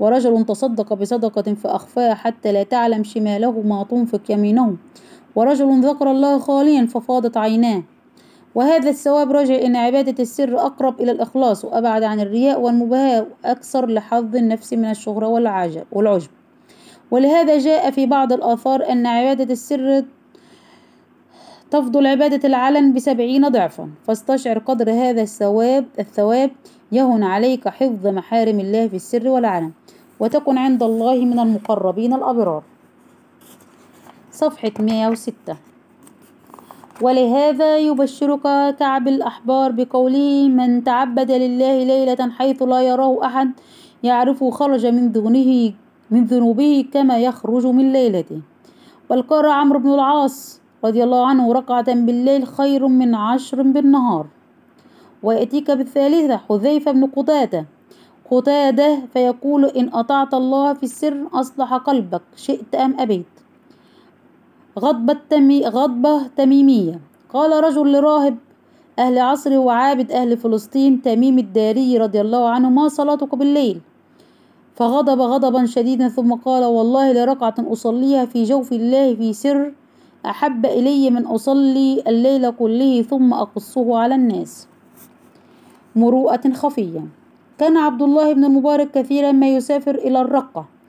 ورجل 0.00 0.44
تصدق 0.44 0.94
بصدقة 0.94 1.54
فأخفاها 1.54 2.14
حتى 2.14 2.52
لا 2.52 2.62
تعلم 2.62 3.04
شماله 3.04 3.60
ما 3.60 3.86
تنفق 3.90 4.20
يمينه. 4.30 4.76
ورجل 5.36 5.80
ذكر 5.80 6.10
الله 6.10 6.38
خاليا 6.38 6.86
ففاضت 6.86 7.36
عيناه. 7.36 7.82
وهذا 8.54 8.90
الثواب 8.90 9.32
راجع 9.32 9.54
إن 9.54 9.76
عبادة 9.76 10.22
السر 10.22 10.58
أقرب 10.58 11.00
إلى 11.00 11.12
الإخلاص 11.12 11.64
وأبعد 11.64 12.02
عن 12.02 12.20
الرياء 12.20 12.60
والمباهاة 12.60 13.26
وأكثر 13.44 13.86
لحظ 13.86 14.36
النفس 14.36 14.72
من 14.72 14.90
الشهرة 14.90 15.26
والعجب. 15.26 15.82
ولهذا 17.10 17.58
جاء 17.58 17.90
في 17.90 18.06
بعض 18.06 18.32
الآثار 18.32 18.88
أن 18.92 19.06
عبادة 19.06 19.52
السر 19.52 20.04
تفضل 21.70 22.06
عبادة 22.06 22.48
العلن 22.48 22.92
بسبعين 22.92 23.48
ضعفا. 23.48 23.90
فاستشعر 24.06 24.58
قدر 24.58 24.90
هذا 24.90 25.22
الثواب 25.22 25.84
الثواب 25.98 26.50
يهن 26.92 27.22
عليك 27.22 27.68
حفظ 27.68 28.06
محارم 28.06 28.60
الله 28.60 28.88
في 28.88 28.96
السر 28.96 29.28
والعلن 29.28 29.72
وتكن 30.20 30.58
عند 30.58 30.82
الله 30.82 31.24
من 31.24 31.38
المقربين 31.38 32.14
الأبرار. 32.14 32.62
صفحة 34.32 34.72
106 34.78 35.69
ولهذا 37.02 37.78
يبشرك 37.78 38.42
كعب 38.78 39.08
الأحبار 39.08 39.72
بقوله 39.72 40.48
من 40.48 40.84
تعبد 40.84 41.30
لله 41.30 41.84
ليلة 41.84 42.30
حيث 42.30 42.62
لا 42.62 42.80
يراه 42.80 43.24
أحد 43.24 43.50
يعرفه 44.02 44.50
خرج 44.50 44.86
من 44.86 45.12
ذنوبه 45.12 45.74
من 46.10 46.24
ذنوبه 46.24 46.84
كما 46.92 47.18
يخرج 47.18 47.66
من 47.66 47.92
ليلته. 47.92 48.40
بل 49.10 49.22
قال 49.22 49.46
عمرو 49.46 49.78
بن 49.78 49.94
العاص 49.94 50.60
رضي 50.84 51.04
الله 51.04 51.26
عنه 51.26 51.52
ركعة 51.52 51.94
بالليل 51.94 52.46
خير 52.46 52.88
من 52.88 53.14
عشر 53.14 53.62
بالنهار. 53.62 54.26
ويأتيك 55.22 55.70
بالثالثة 55.70 56.36
حذيفة 56.36 56.92
بن 56.92 57.06
قتادة. 57.06 57.66
قتادة 58.30 58.98
فيقول 59.12 59.64
إن 59.64 59.90
أطعت 59.94 60.34
الله 60.34 60.74
في 60.74 60.82
السر 60.82 61.26
أصلح 61.32 61.74
قلبك 61.74 62.22
شئت 62.36 62.74
أم 62.74 63.00
أبيت. 63.00 63.39
غضبة, 64.78 65.16
تمي 65.30 65.66
غضبة 65.66 66.26
تميمية. 66.36 67.00
قال 67.32 67.64
رجل 67.64 67.92
لراهب 67.92 68.36
أهل 68.98 69.18
عصره 69.18 69.58
وعابد 69.58 70.12
أهل 70.12 70.36
فلسطين 70.36 71.02
تميم 71.02 71.38
الداري 71.38 71.98
رضي 71.98 72.20
الله 72.20 72.48
عنه 72.48 72.70
ما 72.70 72.88
صلاتك 72.88 73.34
بالليل؟ 73.34 73.80
فغضب 74.74 75.20
غضبا 75.20 75.66
شديدا 75.66 76.08
ثم 76.08 76.32
قال 76.34 76.64
والله 76.64 77.12
لركعة 77.12 77.54
أصليها 77.58 78.24
في 78.24 78.44
جوف 78.44 78.72
الله 78.72 79.14
في 79.14 79.32
سر 79.32 79.72
أحب 80.26 80.66
إلي 80.66 81.10
من 81.10 81.26
أصلي 81.26 82.02
الليل 82.06 82.50
كله 82.50 83.02
ثم 83.02 83.34
أقصه 83.34 83.98
على 83.98 84.14
الناس. 84.14 84.68
مروءة 85.96 86.52
خفية. 86.52 87.04
كان 87.58 87.76
عبد 87.76 88.02
الله 88.02 88.32
بن 88.32 88.44
المبارك 88.44 88.90
كثيرا 88.90 89.32
ما 89.32 89.48
يسافر 89.48 89.94
إلى 89.94 90.20
الرقة. 90.20 90.79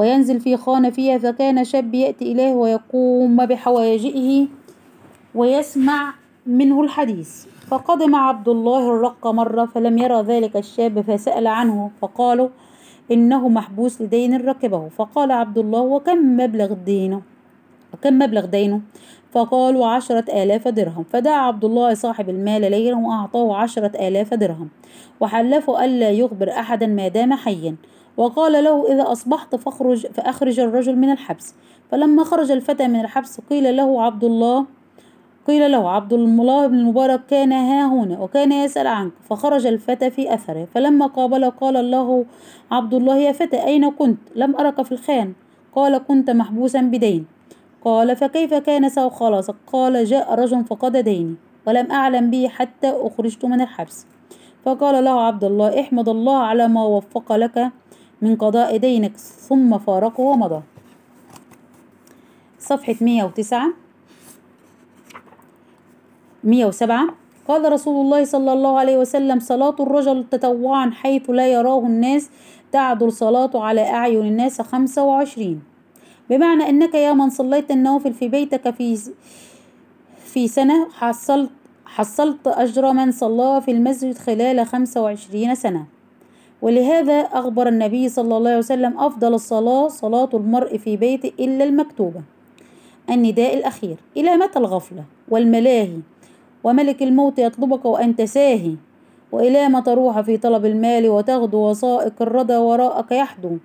وينزل 0.00 0.40
في 0.40 0.56
خانة 0.56 0.90
فيها 0.90 1.18
فكان 1.18 1.64
شاب 1.64 1.94
يأتي 1.94 2.32
إليه 2.32 2.52
ويقوم 2.52 3.46
بحواجئه 3.46 4.46
ويسمع 5.34 6.14
منه 6.46 6.82
الحديث. 6.82 7.46
فقدم 7.68 8.14
عبد 8.14 8.48
الله 8.48 8.78
الرقة 8.78 9.32
مرة 9.32 9.64
فلم 9.64 9.98
يرى 9.98 10.22
ذلك 10.22 10.56
الشاب 10.56 11.00
فسأل 11.00 11.46
عنه 11.46 11.90
فقالوا 12.00 12.48
إنه 13.12 13.48
محبوس 13.48 14.02
لدين 14.02 14.46
ركبه. 14.48 14.88
فقال 14.88 15.32
عبد 15.32 15.58
الله 15.58 15.80
وكم 15.80 16.36
مبلغ 16.36 16.72
دينه؟ 16.72 17.22
وكم 17.94 18.18
مبلغ 18.18 18.46
دينه؟ 18.46 18.80
فقالوا 19.32 19.86
عشرة 19.86 20.42
آلاف 20.42 20.68
درهم. 20.68 21.04
فدعا 21.12 21.40
عبد 21.40 21.64
الله 21.64 21.94
صاحب 21.94 22.30
المال 22.30 22.70
ليلا 22.70 22.96
وأعطاه 22.96 23.56
عشرة 23.56 24.08
آلاف 24.08 24.34
درهم. 24.34 24.68
وحلفه 25.20 25.84
ألا 25.84 26.10
يخبر 26.10 26.50
أحدا 26.50 26.86
ما 26.86 27.08
دام 27.08 27.32
حيا. 27.32 27.76
وقال 28.20 28.64
له 28.64 28.92
إذا 28.92 29.12
أصبحت 29.12 29.56
فاخرج 29.56 30.06
فأخرج 30.06 30.60
الرجل 30.60 30.96
من 30.96 31.10
الحبس. 31.12 31.54
فلما 31.90 32.24
خرج 32.24 32.50
الفتى 32.50 32.88
من 32.88 33.00
الحبس 33.00 33.40
قيل 33.50 33.76
له 33.76 34.02
عبد 34.02 34.24
الله 34.24 34.66
قيل 35.46 35.72
له 35.72 35.90
عبد 35.90 36.12
الله 36.12 36.66
بن 36.66 36.74
المبارك 36.74 37.20
كان 37.26 37.52
ها 37.52 37.86
هنا 37.86 38.20
وكان 38.20 38.52
يسأل 38.52 38.86
عنك. 38.86 39.12
فخرج 39.30 39.66
الفتى 39.66 40.10
في 40.10 40.34
أثره. 40.34 40.68
فلما 40.74 41.06
قابله 41.06 41.48
قال 41.48 41.76
الله 41.76 42.24
عبد 42.70 42.94
الله 42.94 43.16
يا 43.16 43.32
فتى 43.32 43.64
أين 43.64 43.90
كنت؟ 43.90 44.18
لم 44.36 44.56
أرك 44.56 44.82
في 44.82 44.92
الخان 44.92 45.32
قال 45.72 45.98
كنت 45.98 46.30
محبوسا 46.30 46.80
بدين. 46.80 47.26
قال 47.84 48.16
فكيف 48.16 48.54
كان 48.54 48.88
سوى 48.88 49.10
خلاصك 49.10 49.54
قال 49.72 50.04
جاء 50.04 50.34
رجل 50.34 50.64
فقد 50.64 50.96
ديني 50.96 51.34
ولم 51.66 51.90
أعلم 51.90 52.30
به 52.30 52.48
حتى 52.48 52.90
أخرجت 52.90 53.44
من 53.44 53.60
الحبس. 53.60 54.06
فقال 54.64 55.04
له 55.04 55.20
عبد 55.20 55.44
الله 55.44 55.80
احمد 55.80 56.08
الله 56.08 56.36
على 56.36 56.68
ما 56.68 56.84
وفق 56.84 57.32
لك 57.32 57.70
من 58.22 58.36
قضاء 58.36 58.76
دينك 58.76 59.16
ثم 59.16 59.78
فارقه 59.78 60.20
ومضى. 60.20 60.62
صفحة 62.58 62.96
109 63.00 63.72
107 66.44 67.14
قال 67.48 67.72
رسول 67.72 68.04
الله 68.04 68.24
صلى 68.24 68.52
الله 68.52 68.78
عليه 68.78 68.98
وسلم 68.98 69.40
صلاة 69.40 69.76
الرجل 69.80 70.24
تطوعا 70.30 70.90
حيث 70.90 71.30
لا 71.30 71.48
يراه 71.48 71.78
الناس 71.78 72.30
تعدل 72.72 73.12
صلاته 73.12 73.64
على 73.64 73.80
أعين 73.80 74.26
الناس 74.26 74.60
خمسة 74.60 75.04
وعشرين. 75.04 75.62
بمعنى 76.30 76.68
أنك 76.68 76.94
يا 76.94 77.12
من 77.12 77.30
صليت 77.30 77.70
النوافل 77.70 78.14
في 78.14 78.28
بيتك 78.28 78.70
في 78.70 78.98
في 80.24 80.48
سنة 80.48 80.88
حصلت 80.90 81.50
حصلت 81.86 82.46
أجر 82.46 82.92
من 82.92 83.12
صلى 83.12 83.62
في 83.64 83.70
المسجد 83.70 84.18
خلال 84.18 84.66
خمسة 84.66 85.02
وعشرين 85.02 85.54
سنة. 85.54 85.86
ولهذا 86.62 87.20
أخبر 87.20 87.68
النبي 87.68 88.08
صلى 88.08 88.36
الله 88.36 88.50
عليه 88.50 88.58
وسلم 88.58 88.98
أفضل 88.98 89.34
الصلاة 89.34 89.88
صلاة 89.88 90.28
المرء 90.34 90.76
في 90.76 90.96
بيته 90.96 91.32
إلا 91.40 91.64
المكتوبة. 91.64 92.22
النداء 93.10 93.54
الأخير. 93.54 93.96
إلى 94.16 94.36
متى 94.36 94.58
الغفلة؟ 94.58 95.04
والملاهي. 95.28 95.98
وملك 96.64 97.02
الموت 97.02 97.38
يطلبك 97.38 97.84
وأنت 97.84 98.22
ساهي. 98.22 98.74
وإلى 99.32 99.68
ما 99.68 99.80
تروح 99.80 100.20
في 100.20 100.36
طلب 100.36 100.66
المال 100.66 101.08
وتغدو 101.08 101.70
وسائق 101.70 102.22
الردى 102.22 102.56
وراءك 102.56 103.12
يحدو؟ 103.12 103.56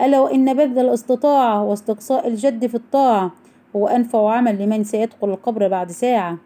ألا 0.00 0.20
وإن 0.20 0.54
بذل 0.54 0.78
الاستطاعة 0.78 1.64
واستقصاء 1.64 2.28
الجد 2.28 2.66
في 2.66 2.74
الطاعة 2.74 3.30
هو 3.76 3.86
أنفع 3.88 4.32
عمل 4.32 4.62
لمن 4.62 4.84
سيدخل 4.84 5.30
القبر 5.30 5.68
بعد 5.68 5.90
ساعة؟ 5.90 6.38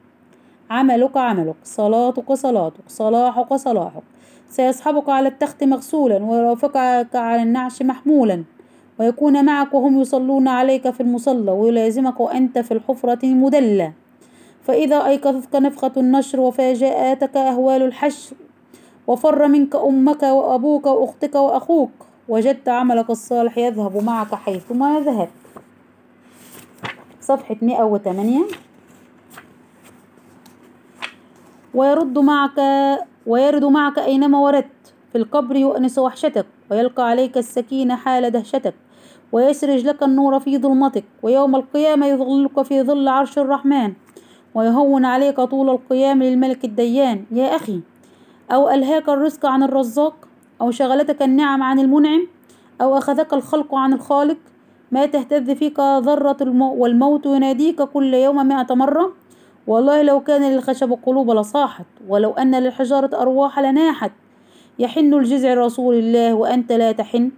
عملك 0.71 1.17
عملك 1.17 1.57
صلاتك 1.65 2.33
صلاتك 2.33 2.85
صلاحك 2.89 3.55
صلاحك. 3.55 4.03
سيصحبك 4.49 5.09
على 5.09 5.29
التخت 5.29 5.65
مغسولا 5.65 6.25
ويرافقك 6.25 7.17
على 7.17 7.43
النعش 7.43 7.83
محمولا. 7.83 8.45
ويكون 8.99 9.45
معك 9.45 9.75
وهم 9.75 10.01
يصلون 10.01 10.49
عليك 10.49 10.91
في 10.91 11.01
المصلى 11.01 11.51
ويلازمك 11.53 12.21
وأنت 12.21 12.59
في 12.59 12.75
الحفرة 12.75 13.27
مدلة 13.27 13.93
فإذا 14.63 15.07
أيقظتك 15.07 15.57
نفخة 15.57 15.93
النشر 15.97 16.41
وفاجأتك 16.41 17.37
أهوال 17.37 17.83
الحشر 17.83 18.37
وفر 19.07 19.49
منك 19.49 19.77
أمك 19.77 20.23
وأبوك 20.23 20.87
وأختك 20.87 21.35
وأخوك 21.35 21.91
وجدت 22.29 22.69
عملك 22.69 23.11
الصالح 23.11 23.59
يذهب 23.59 24.05
معك 24.05 24.35
حيثما 24.35 25.01
ذهبت. 25.01 25.31
صفحة 27.21 27.57
108 27.63 28.45
ويرد 31.75 32.19
معك 32.19 32.61
ويرد 33.27 33.65
معك 33.65 33.99
أينما 33.99 34.39
وردت 34.39 34.95
في 35.13 35.19
القبر 35.19 35.57
يؤنس 35.57 35.99
وحشتك 35.99 36.47
ويلقى 36.71 37.09
عليك 37.09 37.39
السكينة 37.39 37.97
حال 37.97 38.31
دهشتك 38.31 38.75
ويسرج 39.33 39.87
لك 39.87 40.03
النور 40.03 40.41
في 40.41 40.59
ظلمتك 40.59 41.05
ويوم 41.23 41.57
القيامة 41.57 42.07
يظلك 42.07 42.63
في 42.63 42.83
ظل 42.83 43.09
عرش 43.09 43.39
الرحمن 43.39 43.93
ويهون 44.55 45.05
عليك 45.05 45.41
طول 45.41 45.71
القيام 45.71 46.23
للملك 46.23 46.65
الديان. 46.65 47.25
يا 47.31 47.57
أخي 47.57 47.81
أو 48.51 48.71
ألهاك 48.71 49.09
الرزق 49.09 49.47
عن 49.47 49.63
الرزاق؟ 49.63 50.15
أو 50.61 50.71
شغلتك 50.71 51.23
النعم 51.23 51.63
عن 51.63 51.79
المنعم؟ 51.79 52.27
أو 52.81 52.99
أخذك 52.99 53.35
الخلق 53.35 53.75
عن 53.75 53.93
الخالق؟ 53.93 54.37
ما 54.93 55.07
تهتز 55.07 55.51
فيك 55.51 55.81
ذرة 55.81 56.37
المو 56.41 56.75
والموت 56.75 57.27
يناديك 57.27 57.83
كل 57.83 58.15
يوم 58.15 58.47
مائة 58.47 58.75
مرة؟ 58.75 59.13
والله 59.67 60.03
لو 60.03 60.21
كان 60.21 60.53
للخشب 60.53 60.99
قلوب 61.07 61.31
لصاحت 61.31 61.87
ولو 62.09 62.31
أن 62.31 62.55
للحجارة 62.55 63.23
أرواح 63.23 63.59
لناحت. 63.59 64.13
يحن 64.79 65.15
الجذع 65.15 65.55
رسول 65.55 65.95
الله 65.95 66.35
وأنت 66.35 66.73
لا 66.73 66.93
تحن. 66.93 67.31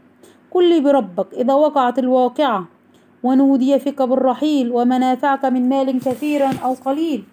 قل 0.51 0.81
بربك 0.81 1.35
إذا 1.35 1.55
وقعت 1.55 1.99
الواقعة 1.99 2.69
ونودي 3.23 3.79
فيك 3.79 4.03
بالرحيل 4.03 4.73
ومنافعك 4.73 5.45
من 5.45 5.69
مال 5.69 6.01
كثيرا 6.01 6.51
أو 6.65 6.73
قليل. 6.73 7.25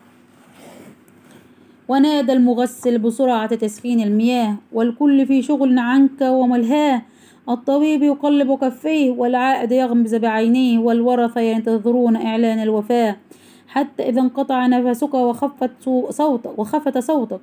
ونادى 1.87 2.33
المغسل 2.33 2.97
بسرعة 2.97 3.55
تسخين 3.55 3.99
المياه 3.99 4.55
والكل 4.73 5.25
في 5.25 5.41
شغل 5.41 5.79
عنك 5.79 6.21
وملهاه. 6.21 7.01
الطبيب 7.49 8.03
يقلب 8.03 8.57
كفيه 8.57 9.11
والعائد 9.11 9.71
يغمز 9.71 10.15
بعينيه 10.15 10.79
والورثة 10.79 11.41
ينتظرون 11.41 12.15
إعلان 12.15 12.59
الوفاة. 12.59 13.15
حتى 13.67 14.09
إذا 14.09 14.21
انقطع 14.21 14.67
نفسك 14.67 15.13
وخفت 15.13 15.71
صوتك 16.09 16.59
وخفت 16.59 16.97
صوتك. 16.97 17.39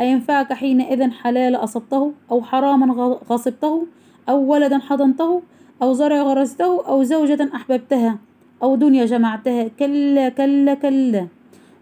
أينفعك 0.00 0.52
حينئذ 0.52 1.10
حلال 1.10 1.56
أصبته 1.56 2.12
أو 2.30 2.42
حراما 2.42 3.18
غصبته 3.30 3.86
أو 4.28 4.52
ولدا 4.52 4.78
حضنته 4.78 5.42
أو 5.82 5.92
زرع 5.92 6.22
غرسته 6.22 6.86
أو 6.86 7.02
زوجة 7.02 7.50
أحببتها 7.54 8.18
أو 8.62 8.76
دنيا 8.76 9.04
جمعتها. 9.04 9.68
كلا 9.78 10.28
كلا 10.28 10.74
كلا. 10.74 11.26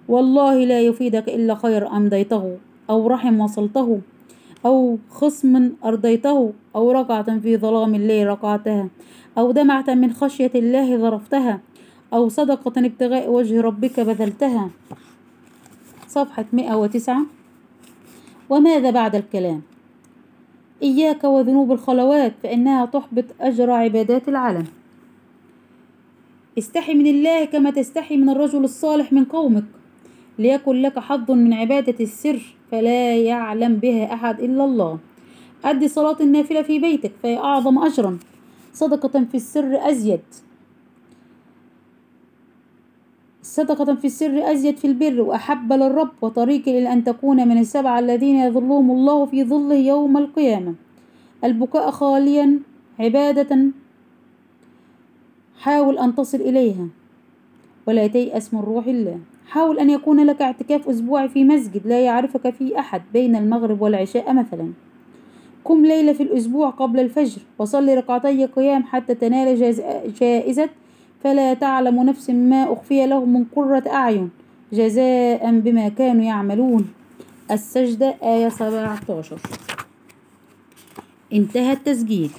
والله 0.08 0.64
لا 0.64 0.80
يفيدك 0.80 1.28
إلا 1.28 1.54
خير 1.54 1.90
أمضيته 1.96 2.56
أو 2.90 3.06
رحم 3.06 3.40
وصلته 3.40 4.00
أو 4.66 4.98
خصم 5.10 5.70
أرضيته 5.84 6.52
أو 6.76 6.92
ركعة 6.92 7.38
في 7.38 7.56
ظلام 7.56 7.94
الليل 7.94 8.26
ركعتها 8.26 8.88
أو 9.38 9.50
دمعة 9.50 9.94
من 9.94 10.12
خشية 10.12 10.50
الله 10.54 10.96
ظرفتها 10.96 11.60
أو 12.12 12.28
صدقة 12.28 12.72
ابتغاء 12.86 13.30
وجه 13.30 13.60
ربك 13.60 14.00
بذلتها. 14.00 14.70
صفحة 16.08 16.44
109 16.52 17.22
وماذا 18.50 18.90
بعد 18.90 19.14
الكلام؟ 19.14 19.62
إياك 20.82 21.24
وذنوب 21.24 21.72
الخلوات 21.72 22.32
فإنها 22.42 22.86
تحبط 22.86 23.24
أجر 23.40 23.70
عبادات 23.70 24.28
العالم. 24.28 24.66
استحي 26.58 26.94
من 26.94 27.06
الله 27.06 27.44
كما 27.44 27.70
تستحي 27.70 28.16
من 28.16 28.28
الرجل 28.28 28.64
الصالح 28.64 29.12
من 29.12 29.24
قومك. 29.24 29.64
ليكن 30.38 30.82
لك 30.82 30.98
حظ 30.98 31.30
من 31.30 31.52
عبادة 31.52 31.94
السر 32.00 32.56
فلا 32.70 33.16
يعلم 33.16 33.76
بها 33.76 34.14
أحد 34.14 34.40
إلا 34.40 34.64
الله. 34.64 34.98
أد 35.64 35.84
صلاة 35.84 36.16
النافلة 36.20 36.62
في 36.62 36.78
بيتك 36.78 37.12
فهي 37.22 37.36
أعظم 37.36 37.78
أجرا. 37.78 38.18
صدقة 38.72 39.24
في 39.24 39.34
السر 39.34 39.90
أزيد. 39.90 40.20
صدقة 43.48 43.94
في 43.94 44.06
السر 44.06 44.52
أزيد 44.52 44.76
في 44.76 44.86
البر 44.86 45.20
وأحب 45.20 45.72
للرب 45.72 46.10
وطريق 46.22 46.68
إلى 46.68 46.92
أن 46.92 47.04
تكون 47.04 47.48
من 47.48 47.58
السبعة 47.58 47.98
الذين 47.98 48.36
يظلهم 48.36 48.90
الله 48.90 49.26
في 49.26 49.44
ظله 49.44 49.74
يوم 49.74 50.16
القيامة. 50.16 50.74
البكاء 51.44 51.90
خاليا 51.90 52.60
عبادة 52.98 53.58
حاول 55.58 55.98
أن 55.98 56.14
تصل 56.14 56.40
إليها. 56.40 56.88
ولا 57.86 58.06
تيأس 58.06 58.54
من 58.54 58.60
روح 58.60 58.86
الله. 58.86 59.18
حاول 59.48 59.78
أن 59.78 59.90
يكون 59.90 60.26
لك 60.26 60.42
اعتكاف 60.42 60.88
أسبوعي 60.88 61.28
في 61.28 61.44
مسجد 61.44 61.86
لا 61.86 62.00
يعرفك 62.00 62.50
فيه 62.50 62.78
أحد 62.78 63.02
بين 63.12 63.36
المغرب 63.36 63.82
والعشاء 63.82 64.32
مثلا. 64.32 64.72
قم 65.64 65.86
ليلة 65.86 66.12
في 66.12 66.22
الأسبوع 66.22 66.70
قبل 66.70 67.00
الفجر 67.00 67.40
وصلي 67.58 67.94
ركعتي 67.94 68.46
قيام 68.46 68.82
حتى 68.82 69.14
تنال 69.14 69.74
جائزة 70.20 70.68
فلا 71.24 71.54
تعلم 71.54 72.02
نفس 72.02 72.30
ما 72.30 72.72
أخفي 72.72 73.06
لهم 73.06 73.32
من 73.32 73.44
قرة 73.56 73.84
أعين 73.86 74.30
جزاء 74.72 75.60
بما 75.60 75.88
كانوا 75.88 76.24
يعملون. 76.24 76.92
السجدة 77.50 78.14
آية 78.22 78.48
17 78.48 79.38
انتهى 81.32 81.72
التسجيل. 81.72 82.30